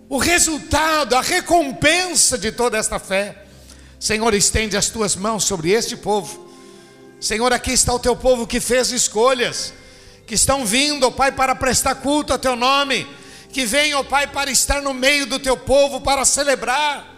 o 0.08 0.18
resultado, 0.18 1.14
a 1.14 1.20
recompensa 1.20 2.36
de 2.36 2.50
toda 2.50 2.76
esta 2.76 2.98
fé. 2.98 3.43
Senhor, 4.04 4.34
estende 4.34 4.76
as 4.76 4.90
tuas 4.90 5.16
mãos 5.16 5.44
sobre 5.44 5.70
este 5.70 5.96
povo. 5.96 6.46
Senhor, 7.18 7.54
aqui 7.54 7.72
está 7.72 7.90
o 7.90 7.98
teu 7.98 8.14
povo 8.14 8.46
que 8.46 8.60
fez 8.60 8.92
escolhas, 8.92 9.72
que 10.26 10.34
estão 10.34 10.66
vindo, 10.66 11.06
ó 11.06 11.10
Pai, 11.10 11.32
para 11.32 11.54
prestar 11.54 11.94
culto 11.94 12.30
ao 12.30 12.38
teu 12.38 12.54
nome, 12.54 13.06
que 13.50 13.64
vem, 13.64 13.94
ó 13.94 14.02
Pai, 14.02 14.26
para 14.26 14.50
estar 14.50 14.82
no 14.82 14.92
meio 14.92 15.24
do 15.24 15.38
teu 15.38 15.56
povo, 15.56 16.02
para 16.02 16.22
celebrar. 16.26 17.16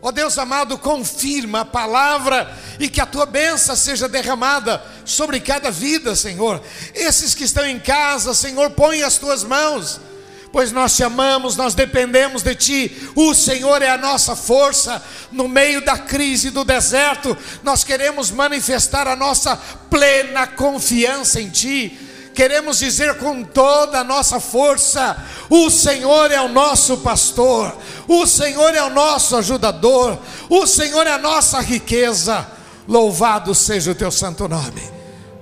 Ó 0.00 0.10
Deus 0.10 0.38
amado, 0.38 0.78
confirma 0.78 1.60
a 1.60 1.64
palavra 1.66 2.58
e 2.80 2.88
que 2.88 3.02
a 3.02 3.06
tua 3.06 3.26
bênção 3.26 3.76
seja 3.76 4.08
derramada 4.08 4.82
sobre 5.04 5.38
cada 5.40 5.70
vida, 5.70 6.16
Senhor. 6.16 6.58
Esses 6.94 7.34
que 7.34 7.44
estão 7.44 7.66
em 7.66 7.78
casa, 7.78 8.32
Senhor, 8.32 8.70
põe 8.70 9.02
as 9.02 9.18
tuas 9.18 9.44
mãos 9.44 10.00
pois 10.54 10.70
nós 10.70 10.94
te 10.94 11.02
amamos, 11.02 11.56
nós 11.56 11.74
dependemos 11.74 12.44
de 12.44 12.54
Ti, 12.54 13.10
o 13.16 13.34
Senhor 13.34 13.82
é 13.82 13.90
a 13.90 13.98
nossa 13.98 14.36
força. 14.36 15.02
No 15.32 15.48
meio 15.48 15.84
da 15.84 15.98
crise 15.98 16.48
do 16.48 16.64
deserto, 16.64 17.36
nós 17.64 17.82
queremos 17.82 18.30
manifestar 18.30 19.08
a 19.08 19.16
nossa 19.16 19.56
plena 19.90 20.46
confiança 20.46 21.40
em 21.40 21.50
Ti. 21.50 21.98
queremos 22.32 22.78
dizer 22.78 23.18
com 23.18 23.42
toda 23.42 23.98
a 23.98 24.04
nossa 24.04 24.38
força: 24.38 25.16
o 25.50 25.68
Senhor 25.70 26.30
é 26.30 26.40
o 26.40 26.48
nosso 26.48 26.98
pastor, 26.98 27.76
o 28.06 28.24
Senhor 28.24 28.76
é 28.76 28.82
o 28.84 28.90
nosso 28.90 29.34
ajudador, 29.34 30.16
o 30.48 30.68
Senhor 30.68 31.04
é 31.04 31.14
a 31.14 31.18
nossa 31.18 31.60
riqueza. 31.60 32.46
Louvado 32.86 33.56
seja 33.56 33.90
o 33.90 33.94
teu 33.94 34.12
santo 34.12 34.46
nome. 34.46 34.88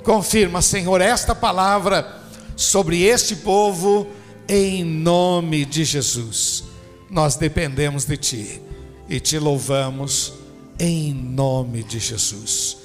Confirma, 0.05 0.63
Senhor, 0.63 1.03
esta 1.03 1.35
palavra 1.35 2.23
sobre 2.57 3.03
este 3.03 3.37
povo, 3.37 4.07
em 4.49 4.85
nome 4.85 5.65
de 5.65 5.85
Jesus. 5.85 6.65
Nós 7.11 7.37
dependemos 7.37 8.05
de 8.05 8.17
Ti 8.17 8.63
e 9.09 9.21
te 9.21 9.39
louvamos 9.39 10.35
em 10.79 11.13
nome 11.13 11.83
de 11.83 11.99
Jesus. 11.99 12.79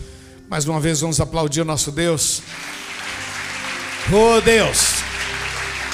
Mais 0.49 0.67
uma 0.67 0.79
vez 0.79 1.01
vamos 1.01 1.19
aplaudir 1.19 1.61
o 1.61 1.65
nosso 1.65 1.91
Deus. 1.91 2.41
Oh 4.11 4.39
Deus, 4.41 4.95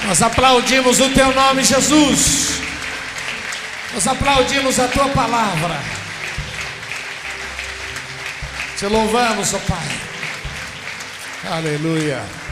nós 0.05 0.21
aplaudimos 0.21 0.99
o 0.99 1.09
teu 1.09 1.33
nome, 1.33 1.63
Jesus. 1.63 2.61
Nós 3.93 4.07
aplaudimos 4.07 4.79
a 4.79 4.87
tua 4.87 5.07
palavra. 5.09 5.79
Te 8.77 8.87
louvamos, 8.87 9.53
ó 9.53 9.57
oh 9.57 9.59
Pai. 9.61 9.87
Aleluia. 11.51 12.42